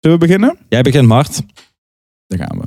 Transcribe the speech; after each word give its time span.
Zullen 0.00 0.18
we 0.18 0.26
beginnen? 0.26 0.56
Jij 0.68 0.82
begint, 0.82 1.06
Mart. 1.06 1.42
Daar 2.26 2.38
gaan 2.38 2.58
we. 2.58 2.64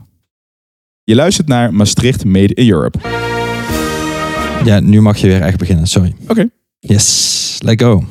Je 1.03 1.15
luistert 1.15 1.47
naar 1.47 1.73
Maastricht 1.73 2.25
Made 2.25 2.53
in 2.53 2.69
Europe. 2.69 2.99
Ja, 4.65 4.79
nu 4.79 5.01
mag 5.01 5.17
je 5.17 5.27
weer 5.27 5.41
echt 5.41 5.57
beginnen. 5.57 5.87
Sorry. 5.87 6.15
Oké. 6.27 6.49
Yes, 6.79 7.57
let's 7.63 7.83
go. 7.83 8.03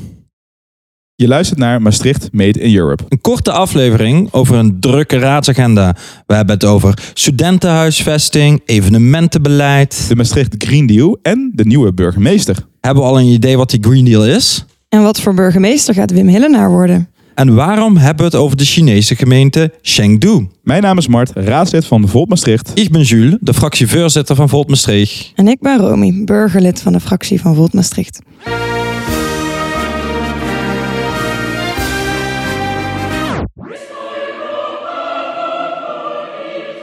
Je 1.14 1.29
luistert 1.29 1.58
naar 1.58 1.82
Maastricht 1.82 2.32
Made 2.32 2.61
in 2.61 2.77
Europe. 2.77 3.04
Een 3.08 3.21
korte 3.21 3.53
aflevering 3.53 4.32
over 4.32 4.56
een 4.56 4.80
drukke 4.80 5.19
raadsagenda. 5.19 5.96
We 6.27 6.34
hebben 6.34 6.54
het 6.54 6.64
over 6.64 7.11
studentenhuisvesting, 7.14 8.62
evenementenbeleid. 8.64 10.09
De 10.09 10.16
Maastricht 10.16 10.54
Green 10.59 10.86
Deal 10.86 11.18
en 11.23 11.52
de 11.54 11.64
nieuwe 11.64 11.93
burgemeester. 11.93 12.57
Hebben 12.80 13.02
we 13.02 13.09
al 13.09 13.18
een 13.18 13.27
idee 13.27 13.57
wat 13.57 13.70
die 13.70 13.82
Green 13.82 14.04
Deal 14.04 14.27
is? 14.27 14.64
En 14.89 15.02
wat 15.02 15.20
voor 15.20 15.34
burgemeester 15.34 15.95
gaat 15.95 16.11
Wim 16.11 16.29
Hillenaar 16.29 16.70
worden? 16.70 17.12
En 17.35 17.55
waarom 17.55 17.96
hebben 17.96 18.17
we 18.17 18.37
het 18.37 18.41
over 18.41 18.57
de 18.57 18.65
Chinese 18.65 19.17
gemeente 19.17 19.73
Chengdu? 19.83 20.48
Mijn 20.62 20.83
naam 20.83 20.98
is 20.98 21.06
Mart, 21.06 21.30
raadslid 21.34 21.87
van 21.87 22.09
Volt 22.09 22.29
Maastricht. 22.29 22.70
Ik 22.75 22.91
ben 22.91 23.02
Jules, 23.02 23.37
de 23.41 23.55
fractievoorzitter 23.55 24.37
van 24.37 24.48
Volt 24.48 24.69
Maastricht. 24.69 25.33
En 25.34 25.48
ik 25.48 25.61
ben 25.61 25.79
Romy, 25.79 26.25
burgerlid 26.25 26.80
van 26.80 26.92
de 26.92 27.01
fractie 27.01 27.41
van 27.41 27.55
Volt 27.55 27.73
Maastricht. 27.73 28.20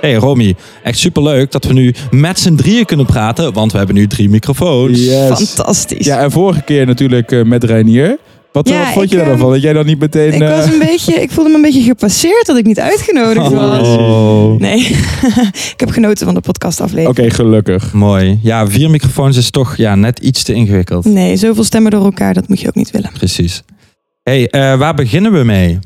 Hey 0.01 0.13
Romy, 0.13 0.55
echt 0.83 0.97
superleuk 0.97 1.51
dat 1.51 1.65
we 1.65 1.73
nu 1.73 1.93
met 2.11 2.39
z'n 2.39 2.55
drieën 2.55 2.85
kunnen 2.85 3.05
praten, 3.05 3.53
want 3.53 3.71
we 3.71 3.77
hebben 3.77 3.95
nu 3.95 4.07
drie 4.07 4.29
microfoons. 4.29 5.07
Fantastisch. 5.07 6.05
Ja, 6.05 6.19
en 6.19 6.31
vorige 6.31 6.61
keer 6.61 6.85
natuurlijk 6.85 7.31
eh, 7.31 7.43
met 7.43 7.63
Reinier. 7.63 8.17
Wat 8.51 8.69
Ja, 8.69 8.87
eh, 8.87 8.93
vond 8.93 9.09
je 9.09 9.15
daar 9.15 9.25
dan 9.25 9.33
eh, 9.33 9.39
van? 9.39 9.51
Dat 9.51 9.61
jij 9.61 9.73
dan 9.73 9.85
niet 9.85 9.99
meteen... 9.99 10.33
ik, 10.33 10.39
was 10.39 10.65
eh, 10.65 10.71
een 10.71 10.79
beetje, 10.79 11.13
ik 11.13 11.31
voelde 11.31 11.49
me 11.49 11.55
een 11.55 11.61
beetje 11.61 11.81
gepasseerd 11.81 12.45
dat 12.45 12.57
ik 12.57 12.65
niet 12.65 12.79
uitgenodigd 12.79 13.49
was. 13.49 13.87
Oh. 13.87 14.59
Nee, 14.69 14.79
ik 15.73 15.73
heb 15.75 15.89
genoten 15.89 16.25
van 16.25 16.33
de 16.33 16.41
podcastaflevering. 16.41 17.27
Oké, 17.27 17.35
gelukkig. 17.35 17.93
Mooi. 17.93 18.39
Ja, 18.43 18.67
vier 18.67 18.89
microfoons 18.89 19.37
is 19.37 19.49
toch 19.49 19.77
ja, 19.77 19.95
net 19.95 20.19
iets 20.19 20.43
te 20.43 20.53
ingewikkeld. 20.53 21.05
Nee, 21.05 21.35
zoveel 21.37 21.63
stemmen 21.63 21.91
door 21.91 22.03
elkaar, 22.03 22.33
dat 22.33 22.47
moet 22.47 22.59
je 22.59 22.67
ook 22.67 22.75
niet 22.75 22.91
willen. 22.91 23.11
Precies. 23.13 23.63
hey, 24.23 24.49
eh, 24.49 24.77
waar 24.77 24.93
beginnen 24.93 25.31
we 25.31 25.43
mee? 25.43 25.79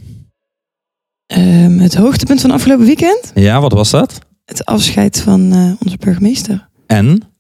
Ehm, 1.28 1.78
het 1.78 1.96
hoogtepunt 1.96 2.42
van 2.42 2.52
afgelopen 2.52 2.86
weekend? 2.86 3.32
Ja, 3.36 3.62
wat 3.62 3.74
was 3.74 3.90
dat? 3.90 4.20
Het 4.46 4.66
afscheid 4.66 5.22
van 5.22 5.52
eh, 5.52 5.72
onze 5.86 5.98
burgemeester. 5.98 6.70
En? 6.88 7.33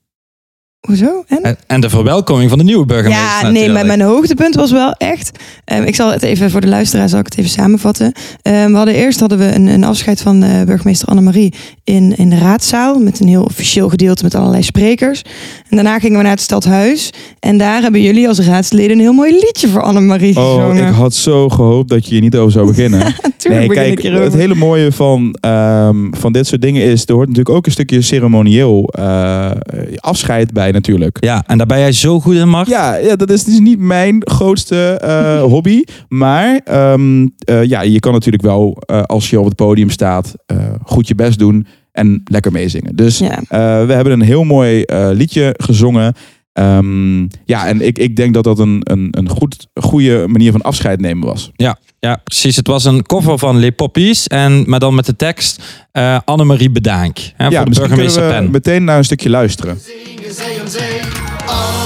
Hoezo? 0.88 1.24
En? 1.28 1.44
En- 1.44 1.58
En 1.68 1.82
de 1.82 1.90
verwelkoming 1.90 2.50
van 2.50 2.58
de 2.58 2.64
nieuwe 2.64 2.86
burgemeester. 2.86 3.46
Ja, 3.46 3.50
nee, 3.50 3.70
maar 3.70 3.86
mijn 3.86 4.02
hoogtepunt 4.02 4.56
was 4.56 4.72
wel 4.72 4.92
echt. 4.94 5.32
ehm, 5.66 5.84
ik 5.84 5.96
zal 5.96 6.12
het 6.12 6.24
even 6.24 6.52
voor 6.52 6.62
de 6.62 6.68
luisteraar 6.68 7.10
zal 7.10 7.20
ik 7.20 7.26
het 7.26 7.38
even 7.38 7.50
samenvatten. 7.52 8.12
Ehm, 8.42 8.72
we 8.72 8.78
hadden 8.78 8.96
eerst 8.96 9.20
hadden 9.20 9.38
we 9.38 9.46
een, 9.54 9.68
een 9.68 9.84
afscheid 9.84 10.22
van 10.22 10.44
eh, 10.44 10.62
burgemeester 10.64 11.08
Annemarie 11.08 11.54
in, 11.84 12.16
in 12.16 12.30
de 12.30 12.38
raadzaal 12.38 13.00
met 13.00 13.20
een 13.20 13.28
heel 13.28 13.44
officieel 13.44 13.90
gedeelte 13.90 14.24
met 14.24 14.36
allerlei 14.36 14.64
sprekers. 14.64 15.22
En 15.70 15.76
daarna 15.76 16.00
gingen 16.00 16.18
we 16.18 16.24
naar 16.24 16.32
het 16.32 16.42
stadhuis 16.42 17.10
en 17.40 17.58
daar 17.58 17.82
hebben 17.82 18.02
jullie 18.02 18.28
als 18.28 18.40
raadsleden 18.40 18.92
een 18.92 19.00
heel 19.00 19.14
mooi 19.14 19.32
liedje 19.32 19.68
voor 19.68 19.82
Annemarie 19.82 20.38
Oh, 20.38 20.56
gezongen. 20.56 20.88
ik 20.88 20.94
had 20.94 21.14
zo 21.14 21.50
gehoopt 21.50 21.90
dat 21.90 22.06
je 22.06 22.12
hier 22.12 22.22
niet 22.22 22.36
over 22.36 22.52
zou 22.52 22.68
beginnen. 22.68 23.00
Tuurlijk 23.38 23.62
nee, 23.62 23.68
begin 23.68 23.84
kijk, 23.84 23.98
ik 23.98 24.00
hierover. 24.00 24.26
het 24.26 24.34
hele 24.34 24.56
mooie 24.56 24.92
van, 24.92 25.36
ehm, 25.40 25.96
van 26.12 26.32
dit 26.34 26.48
soort 26.48 26.62
dingen 26.62 26.84
is... 26.84 27.06
er 27.06 27.14
hoort 27.14 27.28
natuurlijk 27.28 27.56
ook 27.56 27.66
een 27.66 27.72
stukje 27.72 28.02
ceremonieel 28.02 28.88
eh, 28.88 29.52
afscheid 29.96 30.54
bij 30.54 30.72
natuurlijk. 30.72 31.18
Ja, 31.20 31.44
en 31.48 31.58
daar 31.58 31.68
ben 31.68 31.80
jij 31.80 31.92
zo 31.92 32.20
goed 32.20 32.36
in, 32.36 32.50
Mark. 32.50 32.68
Ja, 32.68 32.96
ja, 32.96 33.16
dat 33.16 33.30
is 33.30 33.44
dus 33.44 33.60
niet 33.60 33.80
mijn 33.80 34.16
grootste 34.20 34.98
eh, 35.02 35.42
hobby. 35.54 35.84
Maar 36.08 36.62
ehm, 36.64 37.28
eh, 37.38 37.64
ja, 37.64 37.82
je 37.82 38.00
kan 38.00 38.12
natuurlijk 38.14 38.44
wel, 38.44 38.78
eh, 38.86 39.02
als 39.04 39.30
je 39.30 39.40
op 39.40 39.46
het 39.46 39.56
podium 39.56 39.90
staat, 39.90 40.34
eh, 40.46 40.58
goed 40.84 41.08
je 41.08 41.16
best 41.16 41.40
doen 41.40 41.68
en 41.94 42.22
lekker 42.26 42.52
meezingen. 42.52 42.96
Dus 42.96 43.18
Ja. 43.18 43.38
eh, 43.48 43.86
we 43.86 43.94
hebben 43.94 44.14
een 44.14 44.22
heel 44.22 44.44
mooi 44.44 44.82
eh, 44.84 45.10
liedje 45.12 45.54
gezongen. 45.58 46.14
Ehm, 46.54 47.22
ja, 47.46 47.68
en 47.68 47.82
ik, 47.82 47.98
ik 47.98 48.16
denk 48.16 48.34
dat 48.34 48.44
dat 48.44 48.60
een, 48.60 48.82
een, 48.84 49.08
een 49.12 49.30
goed, 49.30 49.68
goede 49.74 50.26
manier 50.28 50.52
van 50.52 50.62
afscheid 50.62 51.00
nemen 51.02 51.28
was. 51.28 51.52
Ja, 51.56 51.78
precies. 52.24 52.56
Het 52.56 52.68
was 52.68 52.84
een 52.86 53.04
cover 53.04 53.38
van 53.40 53.60
Les 53.60 53.72
Poppies. 53.76 54.28
En, 54.28 54.64
maar 54.70 54.80
dan 54.80 54.96
met 54.96 55.06
de 55.06 55.16
tekst 55.16 55.64
eh 55.92 56.18
Annemarie 56.26 56.70
Bedank. 56.72 57.18
Hè, 57.18 57.46
ja, 57.48 57.50
voor 57.52 57.60
de 57.60 57.66
misschien 57.68 57.88
burgemeester 57.88 58.22
kunnen 58.22 58.38
we 58.38 58.44
Pen. 58.44 58.52
meteen 58.52 58.84
naar 58.84 58.98
een 58.98 59.04
stukje 59.04 59.30
luisteren. 59.30 59.78
Zingen 59.80 60.34
zee 60.34 60.62
om 60.62 60.68
zee, 60.68 61.00
Annemarie 61.46 61.83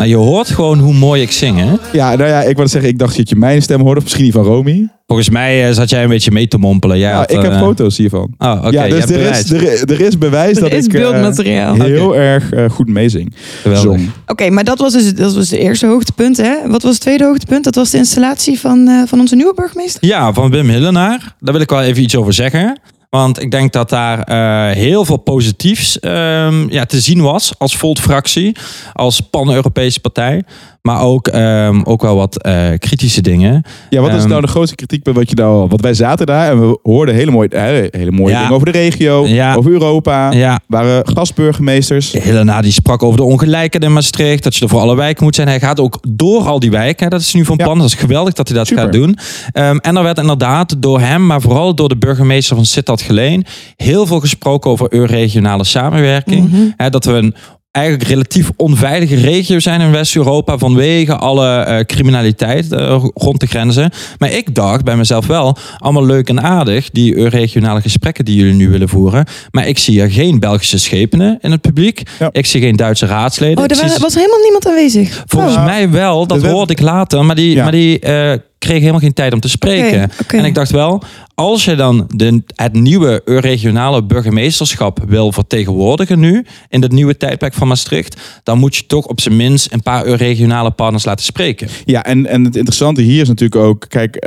Nou, 0.00 0.12
je 0.12 0.18
hoort 0.18 0.48
gewoon 0.50 0.78
hoe 0.78 0.94
mooi 0.94 1.22
ik 1.22 1.32
zing, 1.32 1.58
hè? 1.58 1.72
Ja, 1.92 2.16
nou 2.16 2.28
ja, 2.30 2.40
ik 2.42 2.56
wilde 2.56 2.70
zeggen, 2.70 2.90
ik 2.90 2.98
dacht 2.98 3.16
dat 3.16 3.28
je 3.28 3.36
mijn 3.36 3.62
stem 3.62 3.80
hoorde, 3.80 3.96
of 3.96 4.02
misschien 4.02 4.24
die 4.24 4.32
van 4.32 4.42
Romy. 4.44 4.88
Volgens 5.06 5.30
mij 5.30 5.68
eh, 5.68 5.74
zat 5.74 5.90
jij 5.90 6.02
een 6.02 6.08
beetje 6.08 6.30
mee 6.30 6.48
te 6.48 6.58
mompelen. 6.58 6.98
Jij 6.98 7.10
Ja, 7.10 7.16
had, 7.16 7.30
ik 7.30 7.42
heb 7.42 7.52
eh, 7.52 7.58
foto's 7.58 7.96
hiervan. 7.96 8.34
Oh, 8.38 8.52
oké. 8.58 8.68
ja, 8.70 8.84
je 8.84 8.90
dus 8.90 8.98
hebt 8.98 9.10
er 9.10 9.30
is, 9.30 9.50
er, 9.50 9.62
is- 9.72 9.80
er 9.80 10.00
is 10.00 10.18
bewijs 10.18 10.56
Er 10.56 10.62
dat 10.62 10.72
is 10.72 10.84
ik 10.84 10.92
eh, 10.94 11.00
beeldmateriaal. 11.00 11.74
heel 11.74 12.16
erg 12.16 12.52
eh, 12.52 12.70
goed 12.70 12.88
meezing. 12.88 13.34
Geweldig. 13.62 13.82
Zong. 13.98 14.10
Oké, 14.26 14.50
maar 14.50 14.64
dat 14.64 14.78
was 14.78 14.92
dus 14.92 15.14
dat 15.14 15.34
was 15.34 15.48
de 15.48 15.58
eerste 15.58 15.86
hoogtepunt. 15.86 16.36
Hè? 16.36 16.54
Wat 16.66 16.82
was 16.82 16.92
het 16.92 17.00
tweede 17.00 17.24
hoogtepunt? 17.24 17.64
Dat 17.64 17.74
was 17.74 17.90
de 17.90 17.98
installatie 17.98 18.60
van, 18.60 18.88
eh, 18.88 19.02
van 19.06 19.20
onze 19.20 19.34
nieuwe 19.36 19.54
burgemeester. 19.54 20.06
Ja, 20.06 20.32
van 20.32 20.50
Wim 20.50 20.68
Hillenaar. 20.68 21.34
Daar 21.40 21.52
wil 21.52 21.62
ik 21.62 21.70
wel 21.70 21.82
even 21.82 22.02
iets 22.02 22.16
over 22.16 22.32
zeggen. 22.32 22.80
Want 23.10 23.42
ik 23.42 23.50
denk 23.50 23.72
dat 23.72 23.88
daar 23.88 24.22
eh, 24.22 24.76
heel 24.76 25.04
veel 25.04 25.16
positiefs 25.16 25.98
ehm, 25.98 26.72
ja, 26.72 26.84
te 26.84 27.00
zien 27.00 27.22
was 27.22 27.52
als 27.58 27.76
Volt-fractie, 27.76 28.56
als 28.92 29.20
pan-Europese 29.20 30.00
partij. 30.00 30.44
Maar 30.82 31.00
ook, 31.00 31.28
ehm, 31.28 31.80
ook 31.84 32.02
wel 32.02 32.16
wat 32.16 32.42
eh, 32.42 32.68
kritische 32.78 33.20
dingen. 33.22 33.62
Ja, 33.90 34.00
wat 34.00 34.12
is 34.12 34.20
Ehm, 34.20 34.28
nou 34.28 34.40
de 34.40 34.46
grootste 34.46 34.74
kritiek 34.76 35.02
bij 35.02 35.12
wat 35.12 35.30
je 35.30 35.36
nou... 35.36 35.68
Want 35.68 35.80
wij 35.80 35.94
zaten 35.94 36.26
daar 36.26 36.50
en 36.50 36.60
we 36.68 36.78
hoorden 36.82 37.14
hele 37.14 37.30
mooie, 37.30 37.88
hele 37.90 38.10
mooie 38.10 38.32
Ja. 38.32 38.38
dingen 38.38 38.54
over 38.54 38.72
de 38.72 38.78
regio, 38.78 39.26
Ja. 39.26 39.54
over 39.54 39.70
Europa. 39.70 40.32
Ja, 40.32 40.60
waren 40.66 41.06
gastburgemeesters. 41.14 42.12
Helena 42.12 42.60
die 42.60 42.72
sprak 42.72 43.02
over 43.02 43.16
de 43.16 43.24
ongelijkheid 43.24 43.84
in 43.84 43.92
Maastricht. 43.92 44.42
Dat 44.42 44.56
je 44.56 44.62
er 44.62 44.68
voor 44.70 44.80
alle 44.80 44.96
wijken 44.96 45.24
moet 45.24 45.34
zijn. 45.34 45.48
Hij 45.48 45.60
gaat 45.60 45.80
ook 45.80 45.98
door 46.08 46.42
al 46.42 46.60
die 46.60 46.70
wijken. 46.70 47.10
Dat 47.10 47.20
is 47.20 47.34
nu 47.34 47.44
van 47.44 47.56
plan. 47.56 47.78
Dat 47.78 47.86
is 47.86 47.94
geweldig 47.94 48.34
dat 48.34 48.48
hij 48.48 48.56
dat 48.56 48.66
Super. 48.66 48.82
gaat 48.82 48.92
doen. 48.92 49.18
Ehm, 49.52 49.76
en 49.76 49.96
er 49.96 50.02
werd 50.02 50.18
inderdaad 50.18 50.74
door 50.78 51.00
hem, 51.00 51.26
maar 51.26 51.40
vooral 51.40 51.74
door 51.74 51.88
de 51.88 51.96
burgemeester 51.96 52.56
van 52.56 52.64
Sittard 52.64 53.02
Geleen... 53.02 53.44
heel 53.76 54.06
veel 54.06 54.20
gesproken 54.20 54.70
over 54.70 55.06
regionale 55.06 55.64
samenwerking. 55.64 56.50
Mhm. 56.50 56.90
Dat 56.90 57.04
we 57.04 57.12
een 57.12 57.34
eigenlijk 57.70 58.08
relatief 58.08 58.50
onveilige 58.56 59.14
regio 59.16 59.58
zijn 59.58 59.80
in 59.80 59.90
West-Europa... 59.90 60.58
vanwege 60.58 61.16
alle 61.16 61.56
eh, 61.58 61.84
criminaliteit 61.84 62.72
eh, 62.72 63.04
rond 63.14 63.40
de 63.40 63.46
grenzen. 63.46 63.90
Maar 64.18 64.32
ik 64.32 64.54
dacht 64.54 64.84
bij 64.84 64.96
mezelf 64.96 65.26
wel, 65.26 65.56
allemaal 65.78 66.06
leuk 66.06 66.28
en 66.28 66.42
aardig... 66.42 66.90
die 66.90 67.28
regionale 67.28 67.80
gesprekken 67.80 68.24
die 68.24 68.36
jullie 68.36 68.54
nu 68.54 68.68
willen 68.68 68.88
voeren. 68.88 69.24
Maar 69.50 69.66
ik 69.68 69.78
zie 69.78 70.00
er 70.00 70.10
geen 70.10 70.38
Belgische 70.40 70.78
schepenen 70.78 71.38
in 71.40 71.50
het 71.50 71.60
publiek. 71.60 72.02
Ja. 72.18 72.28
Ik 72.32 72.46
zie 72.46 72.60
geen 72.60 72.76
Duitse 72.76 73.06
raadsleden. 73.06 73.58
Oh, 73.58 73.64
er 73.68 73.76
zie- 73.76 73.98
was 74.00 74.14
helemaal 74.14 74.40
niemand 74.42 74.66
aanwezig. 74.66 75.22
Volgens 75.26 75.54
Oh. 75.56 75.64
mij 75.64 75.90
wel, 75.90 76.26
dat 76.26 76.42
hoorde 76.46 76.72
ik 76.72 76.80
later. 76.80 77.24
Maar 77.24 77.36
die, 77.36 77.54
Ja. 77.54 77.62
maar 77.62 77.72
die 77.72 77.98
eh, 77.98 78.38
kreeg 78.70 78.80
helemaal 78.80 79.00
geen 79.00 79.14
tijd 79.14 79.32
om 79.32 79.40
te 79.40 79.48
spreken. 79.48 80.10
En 80.26 80.44
ik 80.44 80.54
dacht 80.54 80.70
wel, 80.70 81.02
als 81.34 81.64
je 81.64 81.74
dan 81.74 82.10
de, 82.14 82.42
het 82.54 82.72
nieuwe 82.72 83.22
regionale 83.24 84.04
burgemeesterschap 84.04 85.04
wil 85.06 85.32
vertegenwoordigen 85.32 86.18
nu, 86.18 86.44
in 86.68 86.82
het 86.82 86.92
nieuwe 86.92 87.16
tijdperk 87.16 87.54
van 87.54 87.68
Maastricht, 87.68 88.40
dan 88.42 88.58
moet 88.58 88.76
je 88.76 88.86
toch 88.86 89.06
op 89.06 89.20
zijn 89.20 89.36
minst 89.36 89.72
een 89.72 89.82
paar 89.82 90.06
regionale 90.06 90.70
partners 90.70 91.04
laten 91.04 91.24
spreken. 91.24 91.68
Ja, 91.84 92.04
en, 92.04 92.26
en 92.26 92.44
het 92.44 92.56
interessante 92.56 93.02
hier 93.02 93.20
is 93.20 93.28
natuurlijk 93.28 93.60
ook... 93.60 93.84
Kijk, 93.88 94.26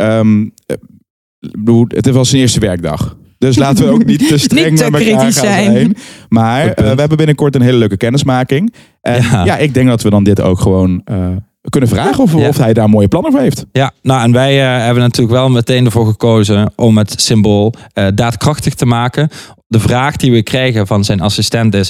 bedoel, 1.40 1.86
het 1.88 2.10
was 2.10 2.30
zijn 2.30 2.42
eerste 2.42 2.60
werkdag. 2.60 3.18
Dus 3.38 3.58
laten 3.58 3.86
we 3.86 3.92
ook 3.92 4.06
niet 4.14 4.28
te 4.28 4.38
streng 4.38 4.70
Niet 4.70 4.78
te 4.78 4.90
met 4.90 5.02
elkaar 5.02 5.18
kritisch 5.18 5.40
gaan 5.40 5.54
zijn. 5.54 5.72
zijn. 5.72 5.96
Maar 6.30 6.68
eh, 6.68 6.94
we 6.94 7.00
hebben 7.00 7.18
binnenkort 7.18 7.56
een 7.56 7.62
hele 7.62 7.78
leuke 7.78 7.98
kennismaking. 7.98 8.74
En 9.02 9.22
ja. 9.22 9.46
Ja. 9.46 9.58
ik 9.58 9.74
denk 9.74 9.88
dat 9.88 10.02
we 10.02 10.10
dan 10.10 10.24
dit 10.24 10.42
ook 10.42 10.60
gewoon 10.60 11.02
eh, 11.06 11.28
kunnen 11.70 11.90
vragen 11.90 12.24
of, 12.24 12.34
Ja. 12.38 12.48
of 12.48 12.58
hij 12.58 12.74
daar 12.74 12.90
mooie 12.90 13.08
plannen 13.08 13.32
voor 13.32 13.42
heeft. 13.42 13.66
Ja, 13.72 13.92
nou 14.02 14.24
en 14.24 14.32
wij 14.32 14.62
eh, 14.62 14.84
hebben 14.84 15.04
natuurlijk 15.04 15.38
wel 15.38 15.50
meteen 15.50 15.86
ervoor 15.86 16.06
gekozen 16.06 16.72
om 16.76 16.98
het 16.98 17.22
symbool 17.22 17.74
eh, 17.94 18.08
daadkrachtig 18.16 18.74
te 18.74 18.86
maken. 18.86 19.30
De 19.68 19.80
vraag 19.80 20.16
die 20.16 20.32
we 20.32 20.44
krijgen 20.44 20.88
van 20.88 21.04
zijn 21.04 21.22
assistent 21.22 21.76
is: 21.76 21.90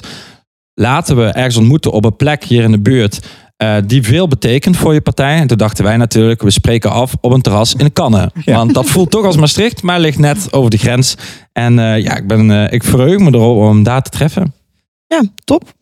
laten 0.74 1.15
we 1.15 1.24
ergens 1.24 1.57
ontmoeten 1.57 1.92
op 1.92 2.06
een 2.06 2.15
plek 2.15 2.44
hier 2.44 2.63
in 2.63 2.71
de 2.71 2.80
buurt 2.81 3.19
eh, 3.63 3.75
die 3.86 4.03
veel 4.03 4.27
betekent 4.27 4.77
voor 4.77 4.94
je 4.94 5.01
partij. 5.01 5.38
En 5.38 5.47
toen 5.47 5.57
dachten 5.57 5.83
wij 5.83 5.97
natuurlijk, 5.97 6.42
we 6.42 6.51
spreken 6.51 6.92
af 6.92 7.13
op 7.21 7.31
een 7.31 7.42
terras 7.42 7.75
in 7.75 7.94
Kannen. 7.94 8.31
Ja. 8.45 8.56
Want 8.56 8.74
dat 8.74 8.86
voelt 8.86 9.12
toch 9.12 9.25
als 9.25 9.38
Maastricht, 9.38 9.81
maar 9.81 10.00
ligt 10.00 10.19
net 10.19 10.53
over 10.53 10.69
de 10.69 10.77
grens. 10.77 11.15
En 11.51 11.80
eh, 11.80 12.03
ja, 12.03 12.15
ik, 12.15 12.27
ben, 12.27 12.51
eh, 12.51 12.74
ik 12.74 12.83
verheug 12.83 13.19
me 13.19 13.31
erop 13.33 13.57
om 13.57 13.68
hem 13.68 13.83
daar 13.83 14.01
te 14.01 14.09
treffen. 14.09 14.53
Ja, 15.07 15.24
top. 15.44 15.74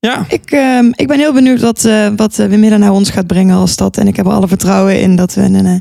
Ja, 0.00 0.24
Ik, 0.28 0.50
ehm, 0.50 0.84
ik 0.94 1.06
ben 1.06 1.18
heel 1.18 1.32
benieuwd 1.32 1.60
wat, 1.60 1.84
eh 1.84 2.08
wat 2.16 2.38
eh, 2.38 2.46
Wim 2.46 2.62
Hillenaar 2.62 2.90
ons 2.92 3.10
gaat 3.10 3.26
brengen 3.26 3.56
als 3.56 3.70
stad. 3.70 3.96
En 3.96 4.06
ik 4.06 4.16
heb 4.16 4.26
er 4.26 4.32
alle 4.32 4.48
vertrouwen 4.48 5.00
in 5.00 5.16
dat 5.16 5.34
we 5.34 5.40
een, 5.42 5.54
eh, 5.66 5.72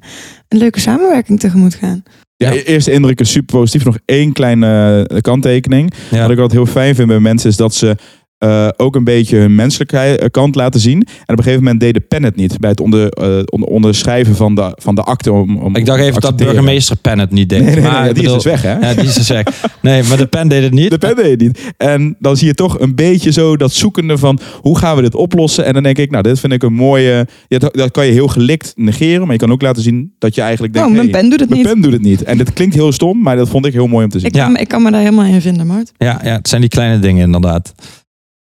een 0.48 0.58
leuke 0.58 0.80
samenwerking 0.80 1.40
tegemoet 1.40 1.76
gaan. 1.76 2.04
Ja, 2.36 2.52
Ja. 2.52 2.62
Eerste 2.62 2.92
indruk 2.92 3.20
is 3.20 3.32
super 3.32 3.60
positief. 3.60 3.86
Nog 3.86 3.98
één 4.06 4.32
kleine 4.34 5.10
kanttekening. 5.22 5.94
ja. 6.12 6.22
Wat 6.22 6.32
ik 6.32 6.40
altijd 6.40 6.52
heel 6.64 6.72
fijn 6.74 6.96
vind 6.96 7.08
bij 7.08 7.20
mensen 7.20 7.50
is 7.50 7.56
dat 7.56 7.74
ze 7.76 7.96
eh, 8.38 8.68
ook 8.78 8.96
een 8.96 9.04
beetje 9.04 9.38
hun 9.38 9.56
menselijke 9.56 9.98
eh, 9.98 10.30
kant 10.32 10.56
laten 10.56 10.80
zien. 10.80 10.98
En 11.04 11.04
op 11.34 11.38
een 11.38 11.44
gegeven 11.44 11.64
moment 11.64 11.80
deed 11.80 11.94
de 11.94 12.00
pen 12.00 12.24
het 12.24 12.36
niet 12.36 12.60
bij 12.60 12.70
het 12.70 12.80
onder, 12.80 13.10
eh, 13.10 13.40
onder- 13.46 13.70
onderschrijven 13.70 14.36
van 14.36 14.56
de, 14.56 14.72
van 14.76 14.96
de 14.96 15.02
akte. 15.04 15.32
Om, 15.32 15.58
om 15.58 15.76
Ik 15.76 15.86
dacht 15.86 16.02
even 16.02 16.22
dat 16.22 16.36
burgemeester 16.36 16.96
Pen 16.96 17.20
het 17.20 17.32
niet 17.32 17.50
deed. 17.50 17.60
Nee, 17.62 17.74
nee, 17.74 17.82
nee, 17.84 17.92
maar 17.92 18.14
die 18.14 18.24
is 18.24 18.32
dus 18.34 18.44
weg, 18.44 18.62
hè? 18.62 18.80
Ja, 18.80 18.94
die 18.94 19.04
is 19.04 19.14
dus 19.14 19.28
weg. 19.30 19.46
Nee, 19.82 20.04
maar 20.04 20.18
de 20.18 20.26
pen 20.28 20.48
deed 20.48 20.64
het 20.64 20.74
niet. 20.74 20.90
De 20.90 20.98
pen 20.98 21.16
deed 21.16 21.26
het 21.30 21.42
niet. 21.42 21.74
En 21.78 22.16
dan 22.20 22.38
zie 22.38 22.48
je 22.48 22.54
toch 22.54 22.80
een 22.80 22.96
beetje 22.96 23.32
zo 23.32 23.58
dat 23.58 23.72
zoekende 23.72 24.18
van 24.18 24.40
hoe 24.62 24.78
gaan 24.78 24.96
we 24.96 25.02
dit 25.02 25.16
oplossen. 25.16 25.66
En 25.66 25.74
dan 25.74 25.84
denk 25.84 25.98
ik, 25.98 26.12
nou, 26.12 26.24
dit 26.24 26.40
vind 26.40 26.54
ik 26.54 26.64
een 26.64 26.74
mooie. 26.74 27.28
Ja, 27.48 27.58
dat, 27.58 27.74
dat 27.76 27.92
kan 27.92 28.06
je 28.06 28.12
heel 28.12 28.28
gelikt 28.28 28.74
negeren, 28.76 29.22
maar 29.22 29.32
je 29.32 29.38
kan 29.40 29.52
ook 29.52 29.62
laten 29.62 29.84
zien 29.84 30.14
dat 30.20 30.36
je 30.36 30.42
eigenlijk 30.42 30.74
denkt. 30.74 30.90
Oh, 30.90 30.96
mijn 30.96 31.10
hey, 31.10 31.20
pen 31.22 31.30
doet 31.30 31.40
het 31.40 31.50
mijn 31.50 31.62
niet. 31.62 31.72
pen 31.72 31.82
doet 31.82 31.92
het 31.94 32.02
niet. 32.02 32.24
En 32.24 32.38
dit 32.38 32.54
klinkt 32.54 32.76
heel 32.76 32.92
stom, 32.92 33.22
maar 33.22 33.36
dat 33.36 33.50
vond 33.50 33.66
ik 33.66 33.74
heel 33.74 33.88
mooi 33.88 34.04
om 34.04 34.10
te 34.12 34.20
zien. 34.20 34.28
Ik, 34.28 34.36
Ja. 34.36 34.46
kan, 34.46 34.58
ik 34.58 34.68
kan 34.68 34.82
me 34.82 34.92
daar 34.92 35.02
helemaal 35.02 35.26
in 35.26 35.42
vinden, 35.42 35.68
Mart. 35.68 35.92
Ja, 35.98 36.20
ja, 36.24 36.36
het 36.36 36.48
zijn 36.48 36.62
die 36.62 36.70
kleine 36.70 37.00
dingen 37.00 37.26
inderdaad. 37.26 37.74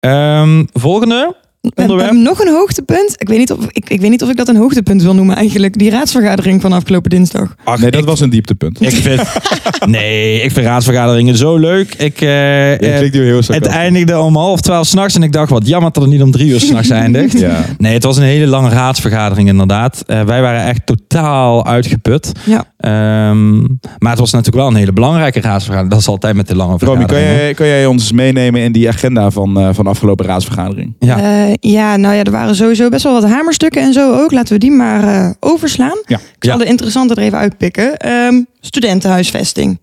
Ehm, 0.01 0.67
volgende. 0.73 1.37
We 1.61 1.71
Onderwerp? 1.75 2.01
hebben 2.09 2.23
nog 2.23 2.41
een 2.41 2.53
hoogtepunt. 2.53 3.15
Ik 3.17 3.29
weet, 3.29 3.39
niet 3.39 3.53
of, 3.53 3.59
ik, 3.71 3.91
ik 3.91 4.01
weet 4.01 4.11
niet 4.11 4.23
of 4.23 4.29
ik 4.31 4.37
dat 4.37 4.49
een 4.49 4.57
hoogtepunt 4.57 5.03
wil 5.03 5.15
noemen 5.15 5.37
eigenlijk. 5.37 5.79
Die 5.79 5.91
raadsvergadering 5.91 6.61
van 6.61 6.73
afgelopen 6.73 7.11
dinsdag. 7.11 7.55
Ach, 7.65 7.79
nee, 7.81 7.91
dat 7.91 8.01
ik, 8.01 8.07
was 8.07 8.21
een 8.21 8.31
dieptepunt. 8.31 8.81
ik 8.81 8.91
vind, 8.91 9.23
nee, 9.97 10.41
ik 10.41 10.51
vind 10.53 10.67
raadsvergaderingen 10.67 11.37
zo 11.37 11.57
leuk. 11.57 11.95
Ik, 11.95 12.21
eh, 12.21 12.29
Ja, 12.71 12.77
eh, 12.79 12.97
klinkt 12.97 13.15
nu 13.15 13.25
heel 13.25 13.41
het 13.47 13.67
eindigde 13.67 14.19
om 14.19 14.37
half 14.37 14.61
twaalf 14.61 14.87
s'nachts 14.87 15.15
en 15.15 15.23
ik 15.23 15.33
dacht, 15.33 15.51
wat 15.51 15.67
jammer 15.69 15.93
dat 15.93 16.03
het 16.03 16.13
niet 16.13 16.23
om 16.23 16.31
drie 16.31 16.51
uur 16.51 16.61
s'nachts 16.61 16.91
eindigt. 17.05 17.39
Ja. 17.39 17.65
Nee, 17.79 17.93
het 17.93 18.05
was 18.05 18.17
een 18.17 18.23
hele 18.23 18.47
lange 18.47 18.69
raadsvergadering 18.69 19.49
inderdaad. 19.49 20.03
Eh, 20.07 20.23
wij 20.23 20.41
waren 20.41 20.65
echt 20.65 20.87
totaal 20.87 21.67
uitgeput. 21.67 22.33
Ja. 22.45 22.65
Ehm, 22.79 23.59
maar 23.99 24.11
het 24.11 24.19
was 24.19 24.31
natuurlijk 24.31 24.57
wel 24.63 24.67
een 24.69 24.75
hele 24.79 24.93
belangrijke 24.93 25.41
raadsvergadering. 25.41 25.91
Dat 25.91 26.01
is 26.01 26.09
altijd 26.09 26.37
met 26.37 26.49
de 26.49 26.57
lange 26.57 26.77
Romy, 26.79 26.97
vergaderingen. 26.97 27.35
kan 27.35 27.43
jij, 27.45 27.55
kan 27.55 27.67
jij 27.67 27.87
ons 27.87 28.13
meenemen 28.13 28.61
in 28.61 28.73
die 28.73 28.89
agenda 28.89 29.31
van, 29.31 29.61
eh, 29.61 29.69
van 29.73 29.85
de 29.85 29.91
afgelopen 29.91 30.27
raadsvergadering? 30.27 30.95
Ja. 30.99 31.17
Eh, 31.47 31.53
ja, 31.73 31.97
nou 31.97 32.15
ja, 32.15 32.23
er 32.25 32.31
waren 32.31 32.55
sowieso 32.55 32.89
best 32.89 33.03
wel 33.05 33.13
wat 33.21 33.31
hamerstukken 33.31 33.83
en 33.83 33.93
zo 33.93 34.15
ook. 34.15 34.33
Laten 34.33 34.53
we 34.53 34.59
die 34.59 34.71
maar 34.71 35.05
eh, 35.05 35.31
overslaan. 35.41 35.99
Ja. 36.07 36.17
Ik 36.17 36.45
zal 36.45 36.59
Ja. 36.59 36.65
de 36.65 36.71
interessante 36.71 37.15
er 37.15 37.23
even 37.23 37.39
uitpikken. 37.39 37.97
Ehm, 37.97 38.43
studentenhuisvesting. 38.61 39.79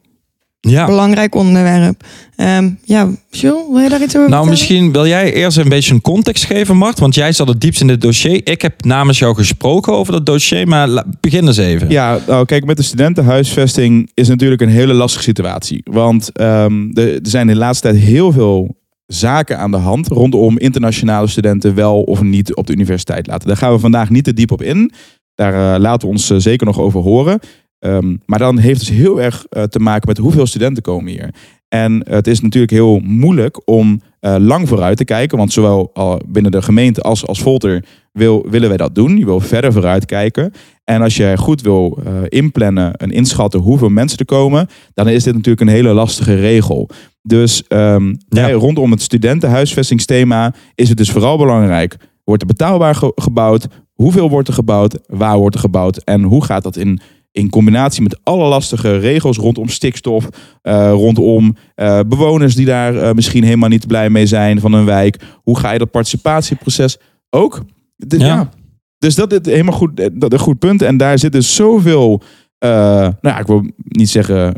ja. 0.60 0.86
Belangrijk 0.86 1.36
onderwerp. 1.36 2.04
Ehm, 2.36 2.70
ja, 2.84 3.08
Jules, 3.30 3.62
wil 3.72 3.80
je 3.80 3.90
daar 3.90 4.02
iets 4.02 4.16
over 4.16 4.30
Nou, 4.30 4.46
vertellen? 4.46 4.50
misschien 4.50 4.92
wil 4.92 5.08
jij 5.08 5.34
eerst 5.34 5.58
een 5.58 5.70
beetje 5.70 5.94
een 5.94 6.02
context 6.02 6.46
geven, 6.46 6.78
Mart. 6.78 7.00
Want 7.00 7.16
jij 7.16 7.32
zat 7.32 7.48
het 7.48 7.62
diepst 7.62 7.82
in 7.82 7.88
dit 7.88 8.02
dossier. 8.02 8.42
Ik 8.44 8.62
heb 8.62 8.84
namens 8.86 9.20
jou 9.20 9.36
gesproken 9.36 9.94
over 9.94 10.14
dat 10.14 10.26
dossier, 10.26 10.68
maar 10.68 11.04
begin 11.20 11.48
eens 11.48 11.58
even. 11.58 11.90
Ja, 11.90 12.20
nou 12.28 12.46
kijk, 12.46 12.66
met 12.66 12.78
de 12.78 12.84
studentenhuisvesting 12.84 14.12
is 14.14 14.28
natuurlijk 14.28 14.62
een 14.62 14.70
hele 14.70 14.94
lastige 14.94 15.24
situatie. 15.24 15.82
Want 15.84 16.32
ehm, 16.32 16.90
er, 16.94 17.14
er 17.14 17.20
zijn 17.22 17.48
in 17.48 17.54
de 17.54 17.60
laatste 17.60 17.88
tijd 17.90 18.04
heel 18.04 18.32
veel 18.32 18.76
zaken 19.14 19.58
aan 19.58 19.72
de 19.72 19.78
hand 19.78 20.08
rondom 20.08 20.58
internationale 20.58 21.28
studenten 21.28 21.76
wel 21.76 22.02
of 22.02 22.22
niet 22.22 22.56
op 22.56 22.68
de 22.68 22.74
universiteit 22.74 23.28
laten. 23.28 23.48
Daar 23.48 23.58
gaan 23.58 23.74
we 23.74 23.80
vandaag 23.80 24.10
niet 24.10 24.24
te 24.24 24.34
diep 24.34 24.52
op 24.52 24.62
in. 24.62 24.92
Daar 25.36 25.74
eh, 25.76 25.82
laten 25.82 26.08
we 26.08 26.14
ons 26.14 26.30
eh, 26.30 26.38
zeker 26.38 26.66
nog 26.66 26.80
over 26.80 27.02
horen. 27.02 27.40
Ehm, 27.80 28.16
maar 28.26 28.40
dan 28.40 28.58
heeft 28.58 28.80
het 28.80 28.88
dus 28.90 28.98
heel 28.98 29.22
erg 29.22 29.46
eh, 29.50 29.64
te 29.64 29.80
maken 29.80 30.08
met 30.08 30.18
hoeveel 30.18 30.46
studenten 30.46 30.84
komen 30.84 31.12
hier. 31.12 31.34
En 31.68 32.02
het 32.10 32.28
is 32.28 32.42
natuurlijk 32.42 32.72
heel 32.72 33.00
moeilijk 33.00 33.62
om 33.66 34.02
lang 34.38 34.68
vooruit 34.68 34.98
te 34.98 35.06
kijken. 35.06 35.38
Want 35.38 35.54
zowel 35.54 35.92
binnen 36.28 36.52
de 36.52 36.62
gemeente 36.62 37.02
als 37.02 37.28
als 37.28 37.42
Volter 37.42 37.86
wil, 38.12 38.46
willen 38.50 38.68
wij 38.68 38.78
dat 38.78 38.96
doen. 38.96 39.18
Je 39.18 39.26
wil 39.26 39.40
verder 39.40 39.74
vooruit 39.74 40.06
kijken. 40.06 40.52
En 40.84 41.02
als 41.02 41.18
je 41.18 41.38
goed 41.38 41.62
wil 41.62 42.04
inplannen 42.28 42.94
en 42.94 43.12
inschatten 43.12 43.60
hoeveel 43.60 43.90
mensen 43.90 44.18
er 44.18 44.26
komen, 44.26 44.68
dan 44.94 45.08
is 45.08 45.24
dit 45.24 45.34
natuurlijk 45.34 45.62
een 45.62 45.76
hele 45.76 45.94
lastige 45.94 46.36
regel. 46.36 46.90
Dus 47.26 47.64
ehm, 47.68 48.14
rondom 48.30 48.92
het 48.92 49.02
studentenhuisvestingsthema 49.02 50.54
is 50.76 50.90
het 50.90 50.98
dus 50.98 51.12
vooral 51.12 51.38
belangrijk. 51.38 51.98
Wordt 52.24 52.42
er 52.42 52.48
betaalbaar 52.48 52.96
ge- 52.96 53.12
gebouwd? 53.16 53.68
Hoeveel 53.94 54.30
wordt 54.30 54.48
er 54.48 54.54
gebouwd? 54.54 55.00
Waar 55.08 55.38
wordt 55.38 55.56
er 55.56 55.62
gebouwd? 55.62 55.98
En 55.98 56.24
hoe 56.24 56.44
gaat 56.44 56.64
dat 56.64 56.76
in, 56.76 57.00
in 57.32 57.50
combinatie 57.50 58.02
met 58.04 58.20
alle 58.24 58.48
lastige 58.48 58.98
regels 58.98 59.38
rondom 59.38 59.68
stikstof, 59.70 60.30
eh, 60.62 60.92
rondom 60.92 61.56
eh, 61.76 62.00
bewoners 62.08 62.56
die 62.56 62.66
daar 62.66 62.96
eh, 62.96 63.14
misschien 63.14 63.44
helemaal 63.44 63.70
niet 63.70 63.88
blij 63.88 64.10
mee 64.10 64.26
zijn 64.26 64.60
van 64.60 64.74
een 64.74 64.86
wijk? 64.86 65.22
Hoe 65.44 65.60
ga 65.60 65.72
je 65.72 65.80
dat 65.80 65.92
participatieproces 65.92 66.98
ook? 67.30 67.64
Ja. 68.08 68.26
ja. 68.26 68.50
dus 68.98 69.16
dat 69.16 69.32
is 69.32 69.54
helemaal 69.54 69.78
goed, 69.78 70.10
dat 70.14 70.34
een 70.34 70.40
goed 70.40 70.60
punt. 70.60 70.82
En 70.82 70.98
daar 70.98 71.20
zit 71.20 71.32
dus 71.32 71.56
zoveel, 71.56 72.22
nou 72.60 73.14
ja, 73.22 73.40
ik 73.40 73.48
wil 73.48 73.66
niet 73.76 74.10
zeggen 74.10 74.54